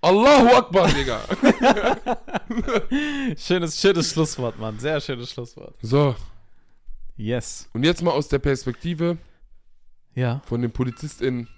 [0.00, 1.20] Allahu Akbar, Digga.
[3.38, 4.78] Schönes, schönes Schlusswort, Mann.
[4.78, 5.74] Sehr schönes Schlusswort.
[5.80, 6.14] so,
[7.16, 7.68] Yes.
[7.72, 9.16] und jetzt mal aus der Perspektive
[10.14, 10.42] Ja.
[10.46, 11.48] von den PolizistInnen.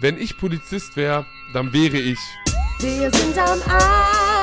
[0.00, 1.24] Wenn ich Polizist wäre,
[1.54, 2.18] dann wäre ich.
[2.80, 4.35] Wir sind am Arsch.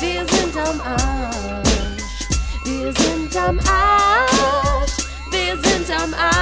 [0.00, 2.28] Wir sind am Arsch.
[2.64, 4.92] Wir sind am Arsch.
[5.30, 6.38] Wir sind am Arsch.